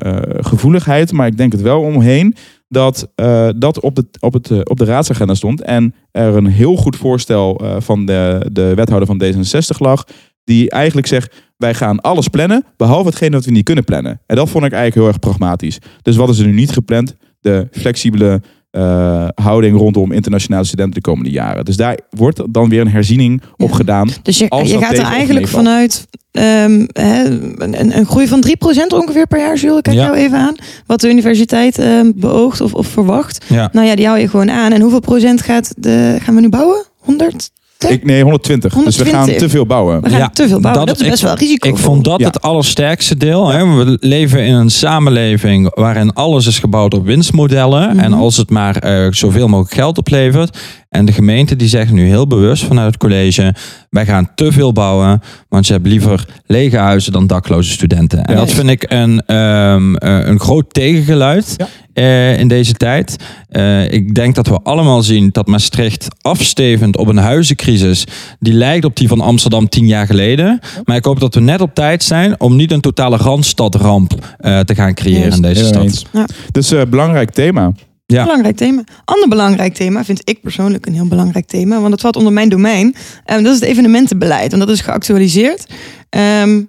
gevoeligheid, 0.46 1.12
maar 1.12 1.28
ik 1.28 1.38
denk 1.38 1.52
het 1.52 1.62
wel 1.62 1.82
omheen 1.82 2.36
dat 2.68 3.12
eh, 3.16 3.50
dat 3.56 3.80
op 3.80 3.96
de, 3.96 4.06
op, 4.20 4.34
het, 4.34 4.52
eh, 4.52 4.60
op 4.64 4.78
de 4.78 4.86
raadsagenda 4.86 5.34
stond. 5.34 5.62
En 5.62 5.96
er 6.12 6.36
een 6.36 6.46
heel 6.46 6.76
goed 6.76 6.96
voorstel 6.96 7.58
eh, 7.58 7.76
van 7.80 8.06
de, 8.06 8.50
de 8.52 8.74
wethouder 8.74 9.08
van 9.08 9.24
D66 9.24 9.78
lag. 9.78 10.04
Die 10.44 10.70
eigenlijk 10.70 11.08
zegt, 11.08 11.36
wij 11.58 11.74
gaan 11.74 12.02
alles 12.02 12.28
plannen, 12.28 12.66
behalve 12.78 13.08
hetgeen 13.08 13.32
dat 13.32 13.46
we 13.46 13.52
niet 13.52 13.64
kunnen 13.64 13.84
plannen. 13.84 14.22
En 14.26 14.36
dat 14.36 14.50
vond 14.50 14.66
ik 14.66 14.72
eigenlijk 14.72 15.02
heel 15.02 15.08
erg 15.08 15.20
pragmatisch. 15.20 15.80
Dus 16.02 16.16
wat 16.16 16.30
is 16.30 16.40
er 16.40 16.46
nu 16.46 16.54
niet 16.54 16.72
gepland? 16.72 17.16
De 17.40 17.68
flexibele 17.72 18.42
eh, 18.76 19.28
houding 19.36 19.78
rondom 19.78 20.12
internationale 20.12 20.66
studenten 20.66 20.94
de 20.96 21.02
komende 21.10 21.30
jaren. 21.32 21.66
Dus 21.66 21.76
daar 21.76 22.00
wordt 22.10 22.42
dan 22.50 22.70
weer 22.70 22.82
een 22.82 22.88
herziening 22.88 23.42
op 23.58 23.70
Ja. 23.70 23.76
gedaan. 23.76 24.10
Dus 24.22 24.38
je, 24.38 24.48
gaat 24.50 24.98
er 24.98 25.04
eigenlijk 25.04 25.48
vanuit 25.48 26.08
ehm, 26.32 26.86
hè, 26.94 27.26
een, 27.58 27.98
een 27.98 28.06
groei 28.06 28.28
van 28.28 28.44
3% 28.48 28.52
ongeveer 28.88 29.28
per 29.28 29.40
jaar, 29.40 29.56
Jules. 29.58 29.78
Ik 29.78 29.84
kijk 29.84 29.96
Ja. 29.96 30.04
jou 30.04 30.16
even 30.16 30.38
aan. 30.38 30.56
Wat 30.86 31.02
de 31.02 31.10
universiteit 31.10 31.78
ehm, 31.80 32.12
beoogt 32.16 32.62
of, 32.62 32.74
of 32.74 32.88
verwacht. 32.88 33.46
Ja. 33.48 33.70
Nou 33.72 33.88
ja, 33.88 33.96
die 33.96 34.06
hou 34.08 34.20
je 34.20 34.28
gewoon 34.30 34.52
aan. 34.52 34.72
En 34.72 34.82
hoeveel 34.82 35.00
procent 35.00 35.42
gaat 35.42 35.74
de, 35.78 36.18
gaan 36.22 36.36
we 36.36 36.42
nu 36.42 36.50
bouwen? 36.50 36.84
100? 36.98 37.52
Ik, 37.88 38.06
nee, 38.06 38.24
120. 38.24 38.74
Dus 38.74 38.84
we 38.98 39.04
120. 39.04 39.14
gaan 39.34 39.38
te 39.38 39.50
veel 39.50 39.66
bouwen. 39.66 40.02
We 40.02 40.10
gaan 40.10 40.20
Ja, 40.20 40.30
te 40.30 40.48
veel 40.48 40.60
bouwen. 40.60 40.86
dat- 40.86 40.98
Dat, 40.98 41.06
is 41.06 41.10
best 41.12 41.22
ik- 41.22 41.28
wel 41.28 41.38
risico. 41.38 41.70
Ik 41.70 41.78
vond 41.78 42.04
dat 42.04 42.20
Ja. 42.20 42.26
het 42.28 42.42
allersterkste 42.42 43.18
deel. 43.18 43.48
Hè. 43.50 43.76
We 43.76 43.98
leven 44.00 44.46
in 44.46 44.54
een 44.54 44.70
samenleving 44.70 45.72
waarin 45.76 46.14
alles 46.14 46.48
is 46.48 46.60
gebouwd 46.60 46.94
op 46.94 47.06
winstmodellen. 47.06 47.90
Mhm. 47.96 48.00
En 48.00 48.14
als 48.14 48.38
het 48.38 48.50
maar 48.50 48.76
eh, 48.78 49.08
zoveel 49.12 49.48
mogelijk 49.48 49.74
geld 49.74 49.98
oplevert. 49.98 50.58
En 50.96 51.06
de 51.06 51.12
gemeente 51.12 51.56
die 51.56 51.68
zegt 51.68 51.92
nu 51.92 52.08
heel 52.08 52.28
bewust 52.28 52.64
vanuit 52.64 52.88
het 52.88 52.98
college... 52.98 53.54
wij 53.90 54.06
gaan 54.06 54.30
te 54.36 54.52
veel 54.52 54.72
bouwen, 54.72 55.22
want 55.50 55.68
je 55.68 55.74
hebt 55.74 55.88
liever 55.88 56.26
lege 56.46 56.78
huizen 56.78 57.12
dan 57.12 57.28
dakloze 57.28 57.72
studenten. 57.72 58.26
En 58.26 58.36
dat 58.36 58.52
vind 58.52 58.70
ik 58.70 58.86
een, 58.88 59.22
ehm, 59.26 59.96
eh, 59.96 60.28
een 60.28 60.40
groot 60.40 60.74
tegengeluid 60.74 61.54
Ja. 61.58 61.68
eh, 61.94 62.40
in 62.40 62.48
deze 62.48 62.74
tijd. 62.74 63.16
Eh, 63.50 63.92
ik 63.92 64.16
denk 64.16 64.36
dat 64.36 64.48
we 64.48 64.60
allemaal 64.64 65.02
zien 65.04 65.30
dat 65.32 65.48
Maastricht 65.48 66.08
afstevend 66.22 66.98
op 66.98 67.08
een 67.08 67.18
huizencrisis... 67.18 68.04
die 68.40 68.54
lijkt 68.54 68.86
op 68.86 68.96
die 68.96 69.08
van 69.08 69.22
Amsterdam 69.22 69.70
tien 69.70 69.88
jaar 69.88 70.06
geleden. 70.06 70.60
Maar 70.84 70.96
ik 70.96 71.06
hoop 71.06 71.20
dat 71.20 71.36
we 71.36 71.42
net 71.42 71.62
op 71.62 71.74
tijd 71.74 72.04
zijn 72.04 72.40
om 72.40 72.56
niet 72.56 72.72
een 72.72 72.82
totale 72.82 73.18
randstadramp 73.18 74.14
eh, 74.38 74.60
te 74.60 74.76
gaan 74.76 74.94
creëren 74.94 75.32
in 75.32 75.42
deze 75.42 75.66
stad. 75.66 76.04
Ja. 76.14 76.26
Dus 76.52 76.72
eh, 76.72 76.82
belangrijk 76.90 77.30
thema. 77.32 77.72
Ja. 78.06 78.24
Belangrijk 78.24 78.56
thema. 78.56 78.84
Ander 79.06 79.30
belangrijk 79.30 79.74
thema 79.74 80.04
vind 80.04 80.30
ik 80.30 80.42
persoonlijk 80.42 80.86
een 80.86 80.94
heel 80.94 81.08
belangrijk 81.08 81.46
thema. 81.46 81.80
Want 81.80 81.92
het 81.92 82.02
valt 82.02 82.16
onder 82.16 82.34
mijn 82.34 82.50
domein. 82.50 82.96
En 83.26 83.44
dat 83.44 83.54
is 83.54 83.60
het 83.60 83.70
evenementenbeleid. 83.70 84.52
Want 84.52 84.64
dat 84.68 84.76
is 84.76 84.82
geactualiseerd. 84.82 85.66
Ehm, 86.10 86.64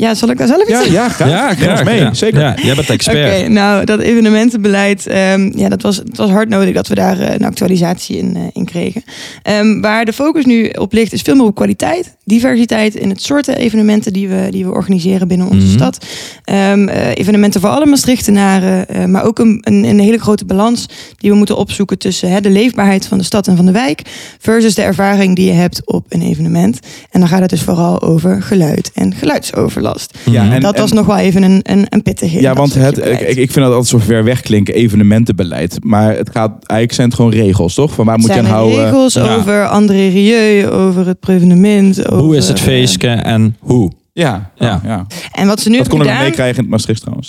ja, 0.00 0.14
zal 0.14 0.28
ik 0.30 0.38
daar 0.38 0.46
zelf 0.46 0.60
iets 0.62 0.70
Ja, 0.70 0.76
zeggen? 0.76 0.92
ja, 0.94 1.08
graag. 1.08 1.28
Ja, 1.30 1.54
graag. 1.54 1.84
mee. 1.84 2.00
ja. 2.00 2.14
Zeker. 2.14 2.40
Ja, 2.40 2.54
jij 2.56 2.74
bent 2.74 2.80
Oké, 2.80 2.92
expert. 2.92 3.48
nou 3.48 3.84
dat 3.84 4.00
evenementenbeleid, 4.00 5.06
ehm, 5.06 5.58
ja, 5.58 5.68
dat 5.68 5.82
was, 5.82 5.96
het 5.96 6.16
was 6.16 6.30
hard 6.30 6.48
nodig 6.48 6.74
dat 6.74 6.88
we 6.88 6.94
daar 6.94 7.20
eh, 7.20 7.34
een 7.34 7.44
actualisatie 7.44 8.16
in, 8.18 8.36
eh, 8.36 8.42
in 8.52 8.64
kregen. 8.64 9.02
Ehm, 9.42 9.80
waar 9.80 10.04
de 10.04 10.12
focus 10.12 10.44
nu 10.44 10.68
op 10.68 10.92
ligt 10.92 11.12
is 11.12 11.22
veel 11.22 11.34
meer 11.34 11.44
op 11.46 11.54
kwaliteit, 11.54 12.16
diversiteit 12.24 12.94
in 12.94 13.08
het 13.08 13.22
soorten 13.22 13.56
evenementen 13.56 14.12
die 14.12 14.28
we, 14.28 14.46
die 14.50 14.64
we 14.64 14.70
organiseren 14.72 15.28
binnen 15.28 15.46
onze 15.48 15.66
Mhm. 15.66 15.74
stad. 15.76 16.06
Ehm, 16.44 16.88
eh, 16.88 17.10
evenementen 17.14 17.60
voor 17.60 17.70
alle 17.70 17.86
Maastrichtenaren, 17.86 18.88
eh, 18.88 19.04
maar 19.04 19.24
ook 19.24 19.38
een, 19.38 19.58
een, 19.64 19.84
een 19.84 20.00
hele 20.00 20.18
grote 20.18 20.44
balans 20.44 20.86
die 21.16 21.30
we 21.30 21.36
moeten 21.36 21.56
opzoeken 21.56 21.98
tussen 21.98 22.30
hè, 22.30 22.40
de 22.40 22.50
leefbaarheid 22.50 23.06
van 23.06 23.18
de 23.18 23.24
stad 23.24 23.46
en 23.48 23.56
van 23.56 23.66
de 23.66 23.72
wijk 23.72 24.02
versus 24.38 24.74
de 24.74 24.82
ervaring 24.82 25.36
die 25.36 25.46
je 25.46 25.52
hebt 25.52 25.82
op 25.86 26.06
een 26.08 26.22
evenement. 26.22 26.78
En 27.10 27.20
dan 27.20 27.28
gaat 27.28 27.40
het 27.40 27.50
dus 27.50 27.62
vooral 27.62 28.02
over 28.02 28.42
geluid 28.42 28.90
en 28.94 29.14
geluidsoverlast. 29.14 29.89
Ja, 30.30 30.42
Mhm. 30.44 30.52
en- 30.52 30.60
dat 30.60 30.78
was 30.78 30.92
nog 30.92 31.06
wel 31.06 31.16
even 31.16 31.42
een, 31.42 31.60
een, 31.62 31.86
een 31.88 32.02
pittige. 32.02 32.40
Ja, 32.40 32.54
want 32.54 32.74
het, 32.74 32.98
ik, 32.98 33.20
ik 33.20 33.36
vind 33.50 33.54
dat 33.54 33.64
altijd 33.64 33.86
zo 33.86 33.98
ver 33.98 34.24
weg 34.24 34.40
klinken, 34.40 34.74
evenementenbeleid. 34.74 35.78
Maar 35.84 36.16
het 36.16 36.30
gaat, 36.32 36.50
eigenlijk 36.50 36.92
zijn 36.92 37.06
het 37.06 37.16
gewoon 37.16 37.30
regels, 37.32 37.74
toch? 37.74 37.92
Van 37.94 38.06
waar 38.06 38.18
moet 38.18 38.32
je 38.32 38.38
aan 38.38 38.44
houden? 38.44 38.84
regels 38.84 39.14
Ja. 39.14 39.34
over 39.36 39.66
André 39.68 40.08
Rieu, 40.08 40.68
over 40.68 41.06
het 41.06 41.20
prevenement. 41.20 42.06
Over, 42.10 42.24
Hoe 42.24 42.36
is 42.36 42.48
het 42.48 42.58
eh, 42.58 42.62
feestje 42.64 43.08
en 43.08 43.56
hoe? 43.60 43.90
Ja, 44.20 44.50
Ja. 44.54 44.80
ja. 44.84 45.06
En 45.32 45.46
wat 45.46 45.60
ze 45.60 45.68
nu 45.70 45.76
dat 45.76 45.88
kon 45.88 46.00
ik 46.00 46.06
gedaan, 46.06 46.22
meekrijgen 46.22 46.56
in 46.56 46.60
het 46.62 46.70
Maastricht 46.70 47.00
trouwens. 47.00 47.28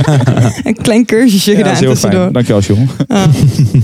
een 0.68 0.76
klein 0.82 1.04
cursusje 1.04 1.50
Ja, 1.50 1.56
dat 1.56 1.66
gedaan 1.66 1.72
is 1.72 1.80
heel 1.80 1.90
tussendoor. 1.90 2.20
fijn. 2.20 2.32
Dankjewel, 2.32 2.60
John. 2.60 2.88
Ah. 3.08 3.22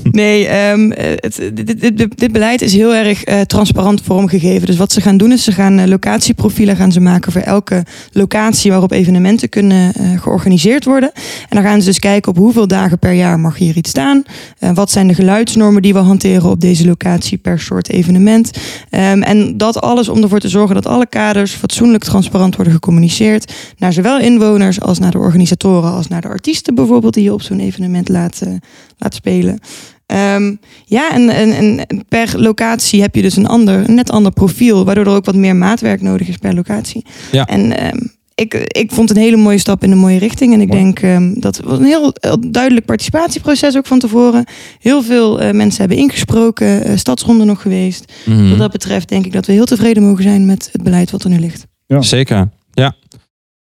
Nee, 0.02 0.46
ehm, 0.46 0.90
het, 0.90 1.40
dit, 1.54 1.80
dit, 1.80 1.98
dit, 1.98 2.18
dit 2.18 2.32
beleid 2.32 2.62
is 2.62 2.72
heel 2.72 2.94
erg 2.94 3.24
eh, 3.24 3.40
transparant 3.40 4.00
vormgegeven. 4.04 4.66
Dus 4.66 4.76
wat 4.76 4.92
ze 4.92 5.00
gaan 5.00 5.16
doen 5.16 5.32
is 5.32 5.44
ze 5.44 5.52
gaan 5.52 5.78
eh, 5.78 5.86
locatieprofielen 5.86 6.76
gaan 6.76 6.92
ze 6.92 7.00
maken 7.00 7.32
voor 7.32 7.40
elke 7.40 7.84
locatie 8.12 8.70
waarop 8.70 8.92
evenementen 8.92 9.48
kunnen 9.48 9.92
eh, 9.94 10.20
georganiseerd 10.20 10.84
worden. 10.84 11.10
En 11.48 11.56
dan 11.56 11.62
gaan 11.62 11.80
ze 11.80 11.86
dus 11.86 11.98
kijken 11.98 12.30
op 12.30 12.36
hoeveel 12.36 12.66
dagen 12.68 12.98
per 12.98 13.12
jaar 13.12 13.40
mag 13.40 13.56
hier 13.56 13.76
iets 13.76 13.90
staan. 13.90 14.22
Eh, 14.58 14.70
wat 14.74 14.90
zijn 14.90 15.06
de 15.08 15.14
geluidsnormen 15.14 15.82
die 15.82 15.92
we 15.92 15.98
hanteren 15.98 16.50
op 16.50 16.60
deze 16.60 16.86
locatie 16.86 17.38
per 17.38 17.60
soort 17.60 17.88
evenement. 17.88 18.50
Ehm, 18.90 19.22
en 19.22 19.56
dat 19.56 19.80
alles 19.80 20.08
om 20.08 20.22
ervoor 20.22 20.40
te 20.40 20.48
zorgen 20.48 20.74
dat 20.74 20.86
alle 20.86 21.06
kaders 21.06 21.52
fatsoenlijk 21.52 22.04
transparant 22.04 22.26
worden 22.30 22.72
gecommuniceerd. 22.72 23.52
Naar 23.78 23.92
zowel 23.92 24.20
inwoners 24.20 24.80
als 24.80 24.98
naar 24.98 25.10
de 25.10 25.18
organisatoren 25.18 25.92
als 25.92 26.08
naar 26.08 26.20
de 26.20 26.28
artiesten 26.28 26.74
bijvoorbeeld 26.74 27.14
die 27.14 27.24
je 27.24 27.32
op 27.32 27.42
zo'n 27.42 27.60
evenement 27.60 28.08
laat, 28.08 28.40
eh, 28.40 28.52
laat 28.98 29.14
spelen. 29.14 29.58
Ehm, 30.06 30.54
ja, 30.84 31.12
en, 31.12 31.28
en, 31.28 31.52
en 31.52 32.04
per 32.08 32.40
locatie 32.40 33.00
heb 33.00 33.14
je 33.14 33.22
dus 33.22 33.36
een, 33.36 33.46
ander, 33.46 33.88
een 33.88 33.94
net 33.94 34.10
ander 34.10 34.32
profiel, 34.32 34.84
waardoor 34.84 35.06
er 35.06 35.12
ook 35.12 35.24
wat 35.24 35.34
meer 35.34 35.56
maatwerk 35.56 36.02
nodig 36.02 36.28
is 36.28 36.36
per 36.36 36.54
locatie. 36.54 37.04
Ja. 37.32 37.46
En 37.46 37.78
ehm, 37.78 37.98
ik, 38.38 38.54
ik 38.54 38.92
vond 38.92 39.08
het 39.08 39.18
een 39.18 39.24
hele 39.24 39.36
mooie 39.36 39.58
stap 39.58 39.82
in 39.82 39.90
de 39.90 39.96
mooie 39.96 40.18
richting. 40.18 40.52
En 40.52 40.60
ik 40.60 40.68
Mooi. 40.68 40.82
denk 40.82 41.00
ehm, 41.00 41.40
dat 41.40 41.60
was 41.64 41.78
een 41.78 41.84
heel, 41.84 42.14
heel 42.20 42.50
duidelijk 42.50 42.86
participatieproces 42.86 43.76
ook 43.76 43.86
van 43.86 43.98
tevoren. 43.98 44.44
Heel 44.78 45.02
veel 45.02 45.40
eh, 45.40 45.52
mensen 45.52 45.80
hebben 45.80 45.98
ingesproken, 45.98 46.84
eh, 46.84 46.96
stadsronde 46.96 47.44
nog 47.44 47.62
geweest. 47.62 48.12
Mhm. 48.24 48.48
Wat 48.48 48.58
dat 48.58 48.72
betreft 48.72 49.08
denk 49.08 49.26
ik 49.26 49.32
dat 49.32 49.46
we 49.46 49.52
heel 49.52 49.64
tevreden 49.64 50.02
mogen 50.02 50.22
zijn 50.22 50.46
met 50.46 50.68
het 50.72 50.82
beleid 50.82 51.10
wat 51.10 51.24
er 51.24 51.30
nu 51.30 51.38
ligt. 51.38 51.66
Zeker, 51.96 52.48
ja. 52.72 52.94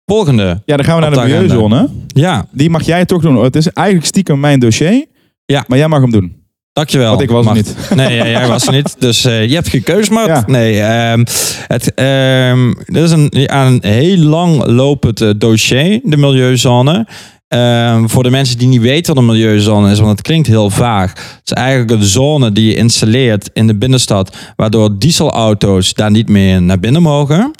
Volgende. 0.06 0.62
Ja, 0.64 0.76
dan 0.76 0.85
gaan 0.85 0.94
we 0.94 1.00
naar 1.00 1.11
de 1.11 1.33
milieuzone. 1.33 1.88
Ja, 2.06 2.47
Die 2.50 2.71
mag 2.71 2.83
jij 2.83 3.04
toch 3.04 3.23
doen. 3.23 3.44
Het 3.44 3.56
is 3.56 3.68
eigenlijk 3.68 4.06
stiekem 4.06 4.40
mijn 4.40 4.59
dossier. 4.61 5.04
Ja. 5.44 5.64
Maar 5.66 5.78
jij 5.78 5.88
mag 5.88 6.00
hem 6.00 6.11
doen. 6.11 6.42
dankjewel. 6.73 7.09
Want 7.09 7.21
ik 7.21 7.30
was 7.30 7.47
er 7.47 7.52
niet. 7.54 7.76
Nee, 7.94 8.16
ja, 8.16 8.26
jij 8.26 8.47
was 8.49 8.66
er 8.66 8.73
niet. 8.73 8.97
Dus 8.99 9.25
eh, 9.25 9.47
je 9.49 9.54
hebt 9.54 9.68
geen 9.68 9.83
keus, 9.83 10.09
Mart. 10.09 10.26
Ja. 10.28 10.44
Nee, 10.47 10.80
ehm, 10.80 11.25
het, 11.66 11.94
ehm, 11.94 12.73
dit 12.85 13.02
is 13.02 13.11
een, 13.11 13.26
ja, 13.30 13.66
een 13.66 13.78
heel 13.83 14.16
lang 14.16 14.66
lopend 14.66 15.21
eh, 15.21 15.30
dossier, 15.37 16.00
de 16.02 16.16
milieuzone. 16.16 17.06
Ehm, 17.49 18.06
voor 18.06 18.23
de 18.23 18.30
mensen 18.30 18.59
die 18.59 18.68
niet 18.68 18.80
weten 18.80 19.14
wat 19.14 19.23
een 19.23 19.30
milieuzone 19.30 19.90
is, 19.90 19.99
want 19.99 20.11
het 20.11 20.21
klinkt 20.23 20.47
heel 20.47 20.71
vaag. 20.71 21.11
Het 21.11 21.40
is 21.44 21.52
eigenlijk 21.52 21.90
een 21.90 22.02
zone 22.06 22.52
die 22.52 22.66
je 22.68 22.75
installeert 22.75 23.50
in 23.52 23.66
de 23.66 23.75
binnenstad, 23.75 24.37
waardoor 24.56 24.99
dieselauto's 24.99 25.94
daar 25.94 26.11
niet 26.11 26.28
meer 26.28 26.62
naar 26.62 26.80
binnen 26.80 27.02
mogen. 27.02 27.50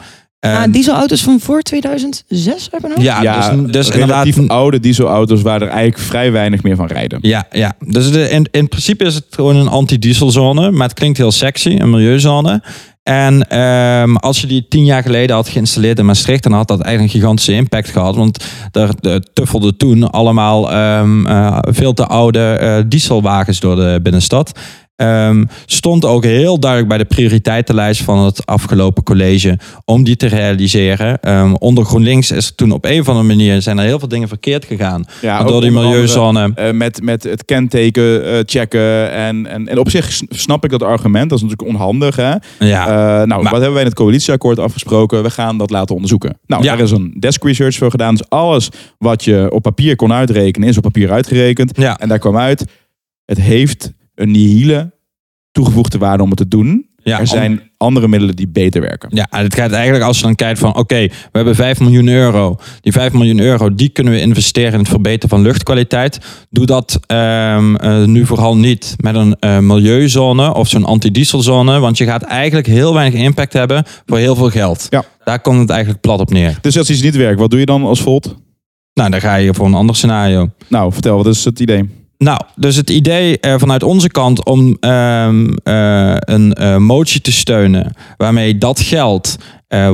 Ah, 0.53 0.73
dieselauto's 0.73 1.23
van 1.23 1.41
voor 1.41 1.63
2006 1.63 2.69
hebben 2.71 2.91
we 2.91 2.97
nog? 2.97 3.05
ja, 3.05 3.51
dus, 3.51 3.73
dus 3.73 3.91
inderdaad 3.91 4.25
relatief 4.25 4.49
oude 4.49 4.81
dieselauto's 4.81 5.43
waar 5.43 5.63
er 5.63 5.69
eigenlijk 5.69 5.99
vrij 5.99 6.33
weinig 6.33 6.63
meer 6.63 6.77
van 6.77 6.87
rijden. 6.87 7.19
Ja, 7.23 7.47
ja. 7.51 7.77
Dus 7.87 8.11
de, 8.11 8.31
in, 8.31 8.49
in 8.51 8.69
principe 8.69 9.05
is 9.05 9.15
het 9.15 9.25
gewoon 9.31 9.57
een 9.57 9.69
anti-dieselzone, 9.69 10.71
maar 10.71 10.89
het 10.89 10.97
klinkt 10.97 11.19
heel 11.19 11.33
sexy, 11.33 11.77
een 11.79 11.91
milieuzone. 11.91 12.63
En 13.05 13.49
ehm, 13.49 14.17
als 14.17 14.41
je 14.41 14.47
die 14.47 14.67
tien 14.69 14.85
jaar 14.85 15.03
geleden 15.03 15.37
had 15.37 15.49
geïnstalleerd 15.49 15.99
in 15.99 16.07
Maastricht, 16.07 16.43
dan 16.43 16.53
had 16.53 16.69
dat 16.69 16.81
eigenlijk 16.81 17.15
een 17.15 17.21
gigantische 17.21 17.53
impact 17.53 17.89
gehad. 17.89 18.17
Want 18.17 18.45
er 18.73 18.91
eh, 19.01 19.15
tuffelden 19.33 19.77
toen 19.77 20.11
allemaal 20.11 20.73
ehm, 20.73 21.27
eh, 21.27 21.59
veel 21.61 21.95
te 21.95 22.07
oude 22.07 22.41
eh, 22.41 22.83
dieselwagens 22.87 23.61
door 23.61 23.77
de 23.77 24.01
binnenstad. 24.03 24.59
Ehm, 24.97 25.45
stond 25.67 26.05
ook 26.05 26.25
heel 26.25 26.59
duidelijk 26.59 26.89
bij 26.91 26.99
de 26.99 27.05
prioriteitenlijst 27.05 28.03
van 28.03 28.19
het 28.19 28.47
afgelopen 28.47 29.03
college 29.03 29.59
om 29.85 30.05
die 30.05 30.17
te 30.17 30.27
realiseren. 30.27 31.21
Ehm, 31.21 31.55
onder 31.55 31.85
GroenLinks 31.85 32.31
is 32.31 32.47
er 32.49 32.55
toen 32.55 32.71
op 32.73 32.85
een 32.85 33.01
of 33.01 33.09
andere 33.09 33.27
manier 33.27 33.63
zijn 33.63 33.79
er 33.79 33.85
heel 33.85 33.99
veel 33.99 34.09
dingen 34.09 34.29
verkeerd 34.29 34.65
gegaan. 34.65 35.05
Ja, 35.23 35.39
ook 35.39 35.47
die 35.47 35.55
andere, 35.55 35.73
milieuzone. 35.73 36.53
eh, 36.55 36.71
met, 36.73 37.03
met 37.03 37.23
het 37.23 37.45
kenteken 37.45 38.25
eh, 38.25 38.39
checken. 38.47 39.13
En, 39.13 39.47
en, 39.47 39.69
en 39.69 39.79
op 39.79 39.91
zich 39.91 40.21
snap 40.29 40.65
ik 40.65 40.71
dat 40.71 40.83
argument. 40.83 41.31
Dat 41.31 41.39
is 41.39 41.45
natuurlijk 41.45 41.69
onhandig. 41.75 42.17
Hè? 42.17 42.35
Ja, 42.59 42.87
Eh, 42.87 43.27
nou, 43.27 43.27
maar- 43.27 43.43
wat 43.43 43.51
hebben 43.53 43.73
wij 43.73 43.81
in 43.83 43.89
het 43.89 43.95
coalitieakkoord 43.99 44.59
afgesproken? 44.59 45.23
We 45.23 45.31
gaan 45.31 45.59
dat 45.59 45.71
laten 45.71 45.95
onderzoeken. 45.95 46.39
Nou, 46.47 46.63
Ja. 46.63 46.69
daar 46.77 46.85
is 46.85 46.91
een 46.91 47.17
desk 47.19 47.45
research 47.45 47.77
voor 47.77 47.91
gedaan. 47.91 48.15
Dus 48.15 48.29
alles 48.29 48.69
wat 48.99 49.25
je 49.25 49.49
op 49.53 49.63
papier 49.63 49.97
kon 49.97 50.13
uitrekenen, 50.13 50.69
is 50.69 50.77
op 50.77 50.83
papier 50.83 51.11
uitgerekend. 51.13 51.77
ja. 51.79 51.99
En 51.99 52.09
daar 52.09 52.19
kwam 52.19 52.37
uit, 52.37 52.65
het 53.25 53.41
heeft 53.41 53.93
een 54.15 54.31
nihile 54.31 54.93
toegevoegde 55.53 55.99
waarde 55.99 56.23
om 56.23 56.29
het 56.29 56.39
te 56.39 56.49
doen. 56.49 56.89
Ja, 57.05 57.21
er 57.21 57.27
zijn 57.27 57.71
andere 57.77 58.09
middelen 58.09 58.37
die 58.37 58.49
beter 58.49 58.81
werken. 58.81 59.09
Ja, 59.13 59.27
het 59.31 59.55
gaat 59.55 59.71
eigenlijk 59.71 60.05
als 60.05 60.17
je 60.17 60.23
dan 60.23 60.35
kijkt 60.35 60.59
van 60.59 60.77
oké, 60.77 60.99
we 61.07 61.11
hebben 61.33 61.55
5 61.55 61.81
miljoen 61.81 62.09
euro. 62.09 62.57
Die 62.81 62.93
5 62.93 63.13
miljoen 63.13 63.41
euro, 63.41 63.75
die 63.75 63.89
kunnen 63.89 64.13
we 64.13 64.21
investeren 64.21 64.73
in 64.73 64.79
het 64.79 64.89
verbeteren 64.89 65.29
van 65.29 65.43
luchtkwaliteit. 65.43 66.19
Doe 66.51 66.67
dat 66.67 67.01
ehm, 67.07 67.77
eh, 67.77 68.05
nu 68.05 68.27
vooral 68.27 68.57
niet 68.57 68.95
met 68.97 69.15
een 69.15 69.37
eh, 69.41 69.59
milieuzone 69.59 70.55
of 70.55 70.69
zo'n 70.69 70.85
antidieselzone. 70.85 71.79
Want 71.79 71.99
je 71.99 72.05
gaat 72.05 72.23
eigenlijk 72.23 72.67
heel 72.67 72.95
weinig 72.95 73.21
impact 73.21 73.53
hebben 73.53 73.85
voor 74.07 74.19
heel 74.19 74.35
veel 74.35 74.51
geld. 74.51 74.87
Ja. 74.91 75.05
Daar 75.25 75.41
komt 75.41 75.61
het 75.61 75.71
eigenlijk 75.71 76.01
plat 76.01 76.21
op 76.21 76.31
neer. 76.31 76.59
Dus 76.61 76.79
als 76.79 76.91
iets 76.91 77.03
niet 77.03 77.17
werkt, 77.17 77.41
wat 77.41 77.51
doe 77.51 77.61
je 77.61 77.67
dan 77.67 77.85
als 77.85 78.01
Volt? 78.01 78.37
Nou, 78.95 79.11
dan 79.11 79.21
ga 79.21 79.35
je 79.35 79.55
voor 79.55 79.67
een 79.67 79.75
ander 79.75 79.97
scenario. 79.97 80.51
Nou, 80.69 80.93
vertel, 80.93 81.17
wat 81.17 81.27
is 81.27 81.45
het 81.45 81.61
idee? 81.61 82.04
Nou, 82.25 82.41
dus 82.57 82.77
het 82.77 82.91
idee 82.91 83.39
eh, 83.41 83.55
vanuit 83.59 83.83
onze 83.83 84.09
kant 84.09 84.45
om 84.45 84.77
ehm, 84.81 85.49
eh, 85.63 86.15
een 86.19 86.53
eh, 86.53 86.77
motie 86.77 87.21
te 87.21 87.33
steunen 87.33 87.93
waarmee 88.17 88.59
dat 88.59 88.81
geld, 88.81 89.37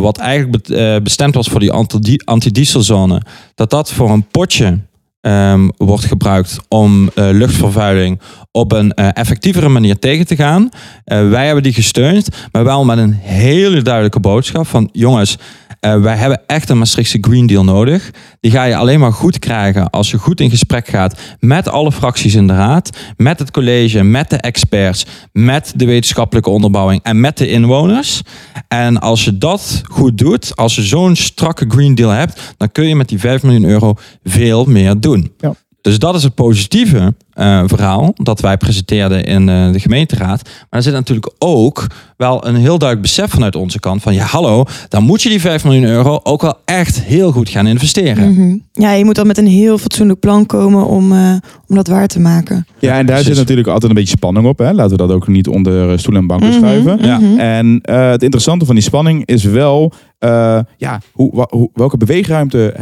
wat 0.01 0.19
eigenlijk 0.19 0.67
be- 0.67 1.01
bestemd 1.03 1.35
was 1.35 1.49
voor 1.49 1.61
die 1.61 1.73
anti- 1.73 2.21
antidieselzone, 2.25 3.23
dat 3.55 3.71
dat 3.71 3.93
voor 3.93 4.11
een 4.11 4.27
potje 4.27 4.79
ehm, 5.21 5.69
wordt 5.77 6.05
gebruikt 6.05 6.59
om 6.69 7.11
luchtvervuiling 7.15 8.21
op 8.53 8.73
een 8.73 8.95
effectievere 8.95 9.69
manier 9.69 9.99
tegen 9.99 10.27
te 10.27 10.37
gaan. 10.37 10.69
Wij 11.05 11.45
hebben 11.47 11.63
die 11.63 11.73
gesteund, 11.73 12.29
maar 12.53 12.65
wel 12.65 12.85
met 12.85 12.99
een 12.99 13.13
hele 13.13 13.83
duidelijke 13.83 14.21
boodschap 14.21 14.67
van 14.67 14.89
jongens, 14.93 15.37
eh, 15.81 16.01
wij 16.01 16.17
hebben 16.17 16.41
echt 16.47 16.69
een 16.69 16.79
Maastrichtse 16.79 17.19
Green 17.21 17.47
Deal 17.47 17.65
nodig. 17.65 18.11
Die 18.41 18.51
ga 18.51 18.65
je 18.65 18.77
alleen 18.77 19.01
maar 19.01 19.13
goed 19.13 19.39
krijgen 19.39 19.91
als 19.91 20.11
je 20.11 20.19
goed 20.19 20.41
in 20.41 20.51
gesprek 20.51 20.89
gaat 20.89 21.21
met 21.39 21.69
alle 21.69 21.93
fracties 21.93 22.35
in 22.35 22.47
de 22.47 22.55
raad, 22.55 22.99
met 23.17 23.39
het 23.39 23.51
college, 23.51 24.03
met 24.03 24.31
de 24.31 24.37
experts, 24.37 25.07
met 25.33 25.73
de 25.77 25.85
wetenschappelijke 25.85 26.51
onderbouwing 26.51 27.03
en 27.03 27.21
met 27.21 27.39
de 27.39 27.49
inwoners. 27.49 28.23
En 28.69 29.01
als 29.01 29.25
je 29.25 29.39
dat 29.39 29.83
goed 29.85 30.19
doet, 30.19 30.57
als 30.57 30.75
je 30.75 30.83
zo'n 30.83 31.17
strakke 31.17 31.65
Green 31.69 31.95
Deal 31.95 32.11
hebt, 32.11 32.55
dan 32.57 32.73
kun 32.73 32.89
je 32.89 32.97
met 32.97 33.09
die 33.09 33.21
5 33.21 33.43
miljoen 33.43 33.65
euro 33.65 33.95
veel 34.25 34.65
meer 34.65 35.01
doen. 35.01 35.33
Ja. 35.39 35.55
Dus 35.81 35.99
dat 35.99 36.15
is 36.15 36.23
het 36.23 36.35
positieve 36.35 37.15
eh, 37.41 37.63
verhaal 37.67 38.13
dat 38.17 38.41
wij 38.41 38.57
presenteerden 38.57 39.25
in 39.25 39.49
eh, 39.49 39.73
de 39.73 39.81
gemeenteraad. 39.81 40.43
Maar 40.45 40.67
er 40.71 40.83
zit 40.83 40.93
natuurlijk 40.93 41.33
ook 41.39 41.87
wel 42.17 42.47
een 42.47 42.55
heel 42.55 42.79
duidelijk 42.79 43.01
besef 43.01 43.31
vanuit 43.31 43.57
onze 43.57 43.81
kant 43.81 44.03
van 44.03 44.15
ja, 44.15 44.25
hallo, 44.25 44.65
dan 44.89 45.03
moet 45.03 45.23
je 45.23 45.29
die 45.29 45.41
5 45.41 45.65
miljoen 45.65 45.85
euro 45.85 46.21
ook 46.23 46.43
wel 46.43 46.59
echt 46.65 47.03
heel 47.03 47.33
goed 47.33 47.49
gaan 47.49 47.67
investeren. 47.67 48.33
Mhm. 48.33 48.57
Ja, 48.73 48.93
je 48.93 49.05
moet 49.05 49.15
dan 49.15 49.27
met 49.27 49.39
een 49.39 49.47
heel 49.47 49.79
fatsoenlijk 49.79 50.21
plan 50.21 50.47
komen 50.47 50.87
om, 50.87 51.13
eh, 51.13 51.35
om 51.69 51.77
dat 51.77 51.87
waar 51.87 52.07
te 52.07 52.21
maken. 52.21 52.67
Ja, 52.79 52.91
en 52.91 52.97
daar 52.97 53.05
precies. 53.05 53.27
zit 53.27 53.37
natuurlijk 53.37 53.69
altijd 53.69 53.91
een 53.91 53.97
beetje 53.97 54.17
spanning 54.17 54.47
op. 54.47 54.59
Hè? 54.59 54.73
Laten 54.73 54.91
we 54.91 54.97
dat 55.07 55.13
ook 55.13 55.29
niet 55.29 55.49
onder 55.49 55.99
stoel 55.99 56.17
en 56.17 56.27
banken 56.27 56.49
Mhm, 56.49 56.59
schuiven. 56.59 56.99
Ja. 57.03 57.19
mhm. 57.19 57.39
En 57.39 57.81
eh, 57.83 58.11
het 58.11 58.23
interessante 58.23 58.65
van 58.65 58.75
die 58.75 58.85
spanning 58.85 59.27
is 59.27 59.45
wel, 59.45 59.93
eh, 60.19 60.59
ja, 60.77 61.01
hoe, 61.13 61.47
welke 61.75 61.97
beweegruimte 61.97 62.75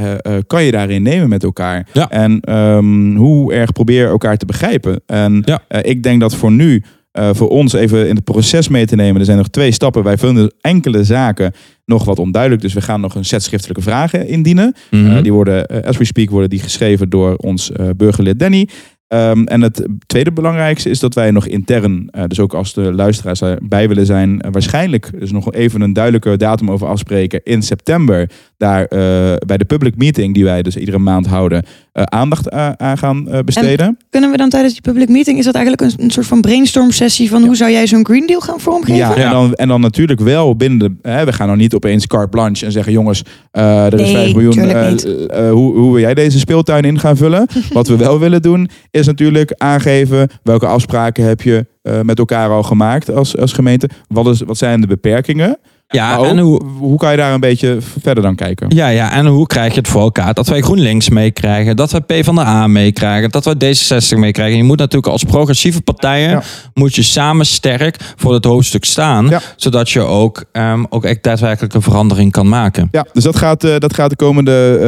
kan 0.46 0.64
je 0.64 0.70
daarin 0.70 1.02
nemen 1.02 1.28
met 1.28 1.44
elkaar? 1.44 1.86
Ja. 1.92 2.08
En 2.10 2.40
ehm, 2.40 3.16
hoe 3.16 3.52
erg 3.52 3.72
probeer 3.72 4.00
je 4.02 4.06
elkaar 4.08 4.36
te 4.36 4.46
begrijpen? 4.48 5.00
En 5.06 5.42
Ja. 5.44 5.62
eh, 5.68 5.90
ik 5.90 6.02
denk 6.02 6.20
dat 6.20 6.34
voor 6.34 6.52
nu, 6.52 6.82
eh, 7.12 7.30
voor 7.32 7.48
ons 7.48 7.72
even 7.72 8.08
in 8.08 8.14
het 8.14 8.24
proces 8.24 8.68
mee 8.68 8.86
te 8.86 8.94
nemen, 8.96 9.18
er 9.20 9.24
zijn 9.26 9.38
nog 9.38 9.48
twee 9.48 9.70
stappen. 9.72 10.02
Wij 10.02 10.16
vinden 10.18 10.52
enkele 10.60 11.04
zaken 11.04 11.52
nog 11.84 12.04
wat 12.04 12.18
onduidelijk, 12.18 12.62
dus 12.62 12.72
we 12.72 12.80
gaan 12.80 13.00
nog 13.00 13.14
een 13.14 13.24
set 13.24 13.42
schriftelijke 13.42 13.82
vragen 13.82 14.28
indienen. 14.28 14.74
Mhm. 14.90 15.06
Eh, 15.16 15.22
die 15.22 15.32
worden, 15.32 15.66
as 15.84 15.96
we 15.96 16.04
speak, 16.04 16.30
worden 16.30 16.50
die 16.50 16.60
geschreven 16.60 17.08
door 17.08 17.34
ons 17.36 17.70
burgerlid 17.96 18.38
Danny. 18.38 18.68
Ehm, 19.08 19.42
en 19.44 19.62
het 19.62 19.86
tweede 20.06 20.32
belangrijkste 20.32 20.90
is 20.90 20.98
dat 20.98 21.14
wij 21.14 21.30
nog 21.30 21.46
intern, 21.46 22.08
eh, 22.10 22.24
dus 22.26 22.40
ook 22.40 22.54
als 22.54 22.74
de 22.74 22.92
luisteraars 22.92 23.42
erbij 23.42 23.88
willen 23.88 24.06
zijn, 24.06 24.40
eh, 24.40 24.50
waarschijnlijk 24.52 25.10
dus 25.18 25.32
nog 25.32 25.52
even 25.52 25.80
een 25.80 25.92
duidelijke 25.92 26.36
datum 26.36 26.70
over 26.70 26.86
afspreken 26.86 27.40
in 27.44 27.62
september. 27.62 28.30
Daar 28.56 28.84
eh, 28.84 28.98
bij 29.46 29.56
de 29.56 29.64
public 29.64 29.96
meeting 29.96 30.34
die 30.34 30.44
wij 30.44 30.62
dus 30.62 30.76
iedere 30.76 30.98
maand 30.98 31.26
houden, 31.26 31.64
aandacht 31.92 32.50
aan 32.50 32.98
gaan 32.98 33.28
eh, 33.28 33.38
besteden. 33.44 33.98
Kunnen 34.10 34.30
we 34.30 34.36
dan 34.36 34.48
tijdens 34.48 34.72
die 34.72 34.82
public 34.82 35.08
meeting, 35.08 35.38
is 35.38 35.44
dat 35.44 35.54
eigenlijk 35.54 35.92
een, 35.92 36.04
een 36.04 36.10
soort 36.10 36.26
van 36.26 36.40
brainstorm 36.40 36.90
sessie 36.90 37.28
van 37.28 37.44
hoe 37.44 37.56
zou 37.56 37.70
jij 37.70 37.86
zo'n 37.86 38.04
Green 38.06 38.26
Deal 38.26 38.40
gaan 38.40 38.60
vormgeven? 38.60 38.96
Ja, 38.96 39.16
Ja. 39.16 39.24
En, 39.24 39.30
dan, 39.30 39.54
en 39.54 39.68
dan 39.68 39.80
natuurlijk 39.80 40.20
wel 40.20 40.56
binnen 40.56 40.78
de. 40.78 41.10
Hè, 41.10 41.24
we 41.24 41.32
gaan 41.32 41.46
nou 41.46 41.58
niet 41.58 41.74
opeens 41.74 42.06
carte 42.06 42.28
blanche 42.28 42.64
en 42.64 42.72
zeggen: 42.72 42.92
jongens, 42.92 43.22
eh, 43.50 43.86
er 43.86 43.94
is 43.94 44.00
Nee, 44.00 44.14
5 44.14 44.34
miljoen. 44.34 45.50
hoe, 45.50 45.76
hoe 45.76 45.92
wil 45.92 46.00
jij 46.00 46.14
deze 46.14 46.38
speeltuin 46.38 46.82
in 46.82 46.98
gaan 46.98 47.16
vullen? 47.16 47.46
Wat 47.72 47.88
we 47.88 47.96
wel 47.96 48.18
willen 48.18 48.42
doen, 48.42 48.68
is 48.98 49.06
natuurlijk 49.06 49.52
aangeven 49.56 50.28
welke 50.42 50.66
afspraken 50.66 51.24
heb 51.24 51.42
je 51.42 51.66
eh, 51.82 52.00
met 52.00 52.18
elkaar 52.18 52.50
al 52.50 52.62
gemaakt 52.62 53.10
als, 53.10 53.36
als 53.36 53.52
gemeente. 53.52 53.88
Wat, 54.08 54.26
is, 54.26 54.40
wat 54.40 54.58
zijn 54.58 54.80
de 54.80 54.86
beperkingen? 54.86 55.58
Ja, 55.90 56.16
ook, 56.16 56.24
en 56.26 56.38
hoe, 56.38 56.60
hoe 56.78 56.98
kan 56.98 57.10
je 57.10 57.16
daar 57.16 57.32
een 57.34 57.40
beetje 57.40 57.76
verder 58.00 58.22
dan 58.22 58.34
kijken? 58.34 58.66
Ja, 58.74 58.88
ja, 58.88 59.12
en 59.12 59.26
hoe 59.26 59.46
krijg 59.46 59.72
je 59.72 59.78
het 59.78 59.88
voor 59.88 60.00
elkaar? 60.00 60.34
Dat 60.34 60.46
wij 60.48 60.60
GroenLinks 60.60 61.08
meekrijgen, 61.08 61.76
dat 61.76 61.90
wij 61.90 62.00
PvdA 62.00 62.66
meekrijgen, 62.66 63.30
dat 63.30 63.44
wij 63.44 63.54
D66 63.54 64.18
meekrijgen. 64.18 64.56
Je 64.56 64.64
moet 64.64 64.78
natuurlijk 64.78 65.12
als 65.12 65.24
progressieve 65.24 65.80
partijen, 65.82 66.30
Ja. 66.30 66.42
moet 66.74 66.94
je 66.94 67.02
samen 67.02 67.46
sterk 67.46 67.96
voor 68.16 68.34
het 68.34 68.44
hoofdstuk 68.44 68.84
staan. 68.84 69.28
Ja. 69.28 69.40
Zodat 69.56 69.90
je 69.90 70.00
ook, 70.00 70.44
ehm, 70.52 70.84
ook 70.88 71.04
echt 71.04 71.22
daadwerkelijk 71.22 71.74
een 71.74 71.82
verandering 71.82 72.32
kan 72.32 72.48
maken. 72.48 72.88
Ja, 72.92 73.06
dus 73.12 73.24
dat 73.24 73.36
gaat, 73.36 73.64
eh, 73.64 73.78
dat 73.78 73.94
gaat 73.94 74.10
de 74.10 74.16
komende, 74.16 74.78